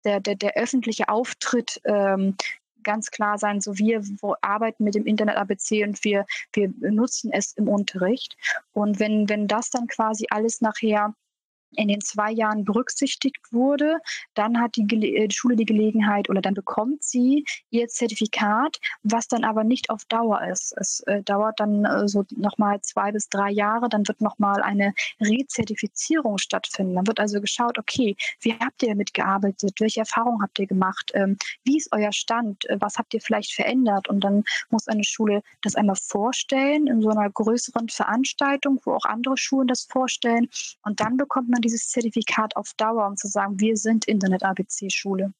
[0.03, 2.35] der, der, der öffentliche Auftritt ähm,
[2.83, 4.01] ganz klar sein, so wir
[4.41, 8.37] arbeiten mit dem Internet ABC und wir, wir nutzen es im Unterricht.
[8.71, 11.13] Und wenn, wenn das dann quasi alles nachher
[11.71, 13.99] in den zwei Jahren berücksichtigt wurde,
[14.33, 19.27] dann hat die, äh, die, Schule die Gelegenheit oder dann bekommt sie ihr Zertifikat, was
[19.27, 20.73] dann aber nicht auf Dauer ist.
[20.77, 24.93] Es äh, dauert dann äh, so nochmal zwei bis drei Jahre, dann wird nochmal eine
[25.21, 26.95] Rezertifizierung stattfinden.
[26.95, 29.79] Dann wird also geschaut, okay, wie habt ihr damit gearbeitet?
[29.79, 31.11] Welche Erfahrungen habt ihr gemacht?
[31.13, 32.65] Ähm, wie ist euer Stand?
[32.69, 34.07] Äh, was habt ihr vielleicht verändert?
[34.07, 39.05] Und dann muss eine Schule das einmal vorstellen in so einer größeren Veranstaltung, wo auch
[39.05, 40.47] andere Schulen das vorstellen.
[40.83, 45.33] Und dann bekommt man dieses Zertifikat auf Dauer, um zu sagen, wir sind Internet-ABC-Schule.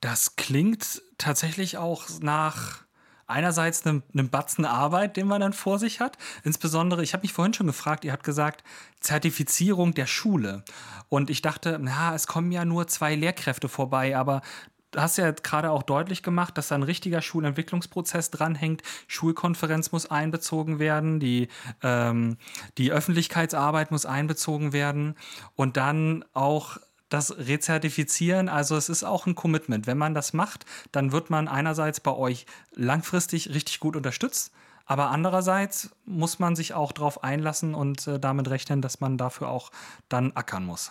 [0.00, 2.84] Das klingt tatsächlich auch nach
[3.26, 6.18] einerseits einem, einem Batzen Arbeit, den man dann vor sich hat.
[6.42, 8.62] Insbesondere, ich habe mich vorhin schon gefragt, ihr habt gesagt,
[9.00, 10.62] Zertifizierung der Schule.
[11.08, 14.42] Und ich dachte, na, es kommen ja nur zwei Lehrkräfte vorbei, aber
[14.96, 18.82] hast ja gerade auch deutlich gemacht, dass da ein richtiger Schulentwicklungsprozess dranhängt.
[19.06, 21.48] Schulkonferenz muss einbezogen werden, die,
[21.82, 22.38] ähm,
[22.78, 25.16] die Öffentlichkeitsarbeit muss einbezogen werden
[25.56, 26.78] und dann auch
[27.08, 29.86] das Rezertifizieren, also es ist auch ein Commitment.
[29.86, 34.52] Wenn man das macht, dann wird man einerseits bei euch langfristig richtig gut unterstützt,
[34.86, 39.48] aber andererseits muss man sich auch darauf einlassen und äh, damit rechnen, dass man dafür
[39.48, 39.70] auch
[40.08, 40.90] dann ackern muss.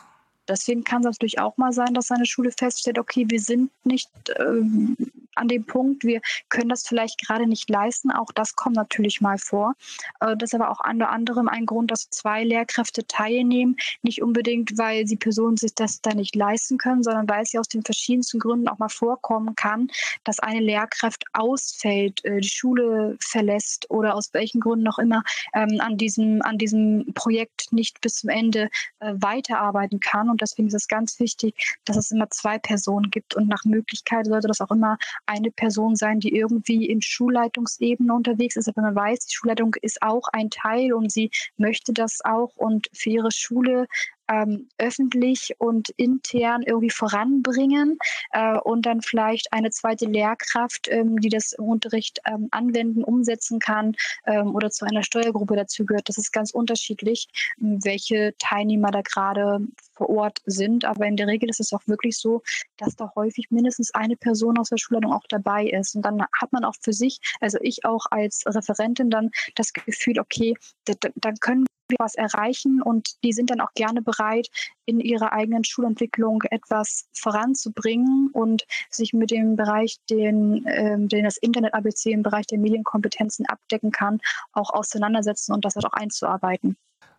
[0.53, 4.09] Deswegen kann es natürlich auch mal sein, dass eine Schule feststellt, okay, wir sind nicht
[4.37, 4.95] ähm,
[5.35, 8.11] an dem Punkt, wir können das vielleicht gerade nicht leisten.
[8.11, 9.73] Auch das kommt natürlich mal vor.
[10.19, 13.77] Äh, das ist aber auch unter anderem ein Grund, dass zwei Lehrkräfte teilnehmen.
[14.01, 17.59] Nicht unbedingt, weil die Personen sich das da nicht leisten können, sondern weil es ja
[17.59, 19.87] aus den verschiedensten Gründen auch mal vorkommen kann,
[20.23, 25.23] dass eine Lehrkraft ausfällt, äh, die Schule verlässt oder aus welchen Gründen auch immer
[25.53, 30.29] ähm, an, diesem, an diesem Projekt nicht bis zum Ende äh, weiterarbeiten kann.
[30.29, 34.27] Und deswegen ist es ganz wichtig, dass es immer zwei Personen gibt und nach Möglichkeit
[34.27, 38.95] sollte das auch immer eine Person sein, die irgendwie in Schulleitungsebene unterwegs ist, aber man
[38.95, 42.55] weiß, die Schulleitung ist auch ein Teil und sie möchte das auch.
[42.55, 43.87] Und für ihre Schule
[44.30, 47.97] ähm, öffentlich und intern irgendwie voranbringen
[48.32, 53.59] äh, und dann vielleicht eine zweite Lehrkraft, ähm, die das im Unterricht ähm, anwenden, umsetzen
[53.59, 53.95] kann
[54.26, 56.09] ähm, oder zu einer Steuergruppe dazu gehört.
[56.09, 59.59] Das ist ganz unterschiedlich, welche Teilnehmer da gerade
[59.93, 60.86] vor Ort sind.
[60.86, 62.41] Aber in der Regel ist es auch wirklich so,
[62.78, 65.95] dass da häufig mindestens eine Person aus der Schulleitung auch dabei ist.
[65.95, 70.19] Und dann hat man auch für sich, also ich auch als Referentin dann das Gefühl,
[70.19, 70.55] okay,
[70.86, 71.65] dann können
[71.97, 74.47] was erreichen und die sind dann auch gerne bereit,
[74.86, 81.38] in ihrer eigenen Schulentwicklung etwas voranzubringen und sich mit dem Bereich, den, ähm, den das
[81.38, 84.19] Internet-ABC im Bereich der Medienkompetenzen abdecken kann,
[84.53, 86.77] auch auseinandersetzen und das halt auch einzuarbeiten.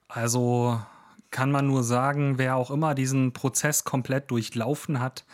[0.09, 0.81] Also
[1.31, 5.25] kann man nur sagen, wer auch immer diesen Prozess komplett durchlaufen hat,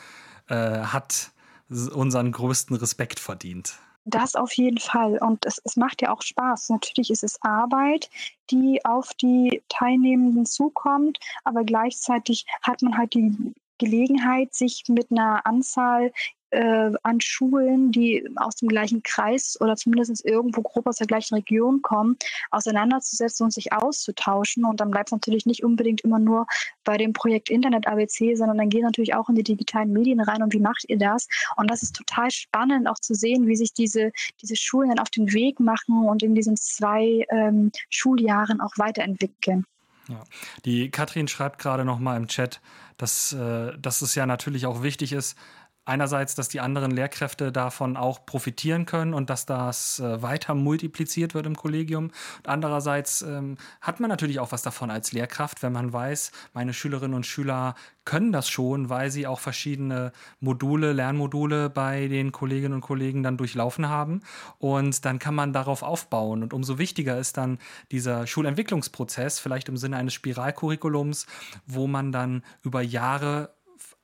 [0.48, 1.32] äh, hat
[1.68, 3.78] unseren größten Respekt verdient.
[4.04, 5.18] Das auf jeden Fall.
[5.18, 6.70] Und es, es macht ja auch Spaß.
[6.70, 8.10] Natürlich ist es Arbeit,
[8.50, 15.46] die auf die Teilnehmenden zukommt, aber gleichzeitig hat man halt die Gelegenheit, sich mit einer
[15.46, 16.12] Anzahl
[16.50, 21.34] äh, an Schulen, die aus dem gleichen Kreis oder zumindest irgendwo grob aus der gleichen
[21.34, 22.16] Region kommen,
[22.50, 24.64] auseinanderzusetzen und sich auszutauschen.
[24.64, 26.46] Und dann bleibt es natürlich nicht unbedingt immer nur
[26.84, 30.42] bei dem Projekt Internet ABC, sondern dann geht natürlich auch in die digitalen Medien rein
[30.42, 31.28] und wie macht ihr das?
[31.56, 35.10] Und das ist total spannend auch zu sehen, wie sich diese, diese Schulen dann auf
[35.10, 39.64] den Weg machen und in diesen zwei ähm, Schuljahren auch weiterentwickeln.
[40.08, 40.24] Ja.
[40.64, 42.60] Die Katrin schreibt gerade noch mal im Chat,
[42.96, 45.36] dass, äh, dass es ja natürlich auch wichtig ist,
[45.84, 51.34] einerseits, dass die anderen Lehrkräfte davon auch profitieren können und dass das äh, weiter multipliziert
[51.34, 52.04] wird im Kollegium.
[52.38, 56.72] Und andererseits ähm, hat man natürlich auch was davon als Lehrkraft, wenn man weiß, meine
[56.72, 57.74] Schülerinnen und Schüler
[58.04, 63.36] können das schon, weil sie auch verschiedene Module, Lernmodule bei den Kolleginnen und Kollegen dann
[63.36, 64.22] durchlaufen haben.
[64.58, 66.42] Und dann kann man darauf aufbauen.
[66.42, 67.58] Und umso wichtiger ist dann
[67.92, 71.26] dieser Schulentwicklungsprozess, vielleicht im Sinne eines Spiralcurriculums,
[71.66, 73.50] wo man dann über Jahre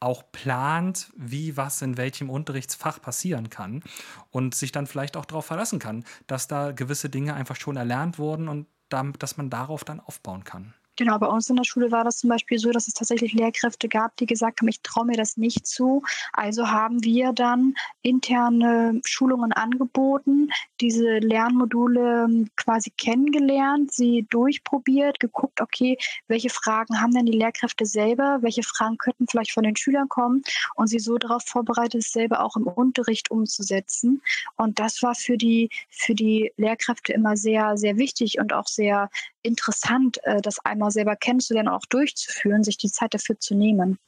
[0.00, 3.82] auch plant, wie was in welchem Unterrichtsfach passieren kann
[4.30, 8.18] und sich dann vielleicht auch darauf verlassen kann, dass da gewisse Dinge einfach schon erlernt
[8.18, 10.74] wurden und dass man darauf dann aufbauen kann.
[10.96, 13.86] Genau, bei uns in der Schule war das zum Beispiel so, dass es tatsächlich Lehrkräfte
[13.86, 16.02] gab, die gesagt haben, ich traue mir das nicht zu.
[16.32, 25.60] Also haben wir dann interne Schulungen angeboten, diese Lernmodule ähm, quasi kennengelernt, sie durchprobiert, geguckt,
[25.60, 30.08] okay, welche Fragen haben denn die Lehrkräfte selber, welche Fragen könnten vielleicht von den Schülern
[30.08, 30.42] kommen
[30.76, 34.22] und sie so darauf vorbereitet, es selber auch im Unterricht umzusetzen.
[34.56, 39.10] Und das war für die, für die Lehrkräfte immer sehr, sehr wichtig und auch sehr
[39.46, 43.98] interessant, äh, das einmal selber kennenzulernen, auch durchzuführen, sich die Zeit dafür zu nehmen.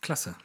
[0.00, 0.36] Klasse.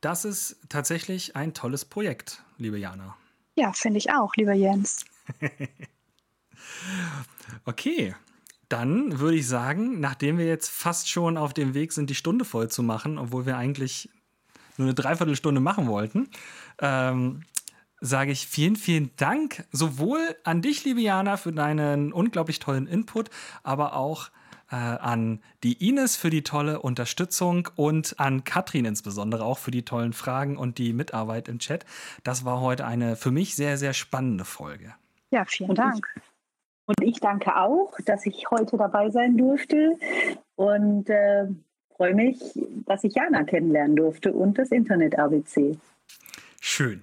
[0.00, 3.16] Das ist tatsächlich ein tolles Projekt, liebe Jana.
[3.54, 5.04] Ja, finde ich auch, lieber Jens.
[7.64, 8.14] okay,
[8.68, 12.44] dann würde ich sagen, nachdem wir jetzt fast schon auf dem Weg sind, die Stunde
[12.44, 14.08] voll zu machen, obwohl wir eigentlich
[14.78, 16.30] nur eine Dreiviertelstunde machen wollten,
[16.78, 17.42] ähm,
[18.00, 23.30] sage ich vielen, vielen Dank sowohl an dich, liebe Jana, für deinen unglaublich tollen Input,
[23.62, 24.30] aber auch
[24.72, 29.84] äh, an die Ines für die tolle Unterstützung und an Katrin insbesondere auch für die
[29.84, 31.84] tollen Fragen und die Mitarbeit im Chat.
[32.24, 34.94] Das war heute eine für mich sehr, sehr spannende Folge.
[35.30, 36.06] Ja, vielen Dank.
[36.86, 39.96] Und ich danke auch, dass ich heute dabei sein durfte
[40.56, 41.46] und äh,
[41.96, 42.38] freue mich,
[42.86, 45.78] dass ich Jana kennenlernen durfte und das Internet ABC.
[46.60, 47.02] Schön.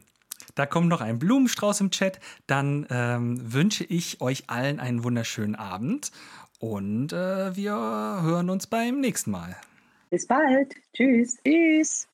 [0.56, 2.20] Da kommt noch ein Blumenstrauß im Chat.
[2.46, 6.12] Dann ähm, wünsche ich euch allen einen wunderschönen Abend
[6.60, 9.56] und äh, wir hören uns beim nächsten Mal.
[10.10, 10.76] Bis bald.
[10.94, 11.38] Tschüss.
[11.44, 12.09] Tschüss.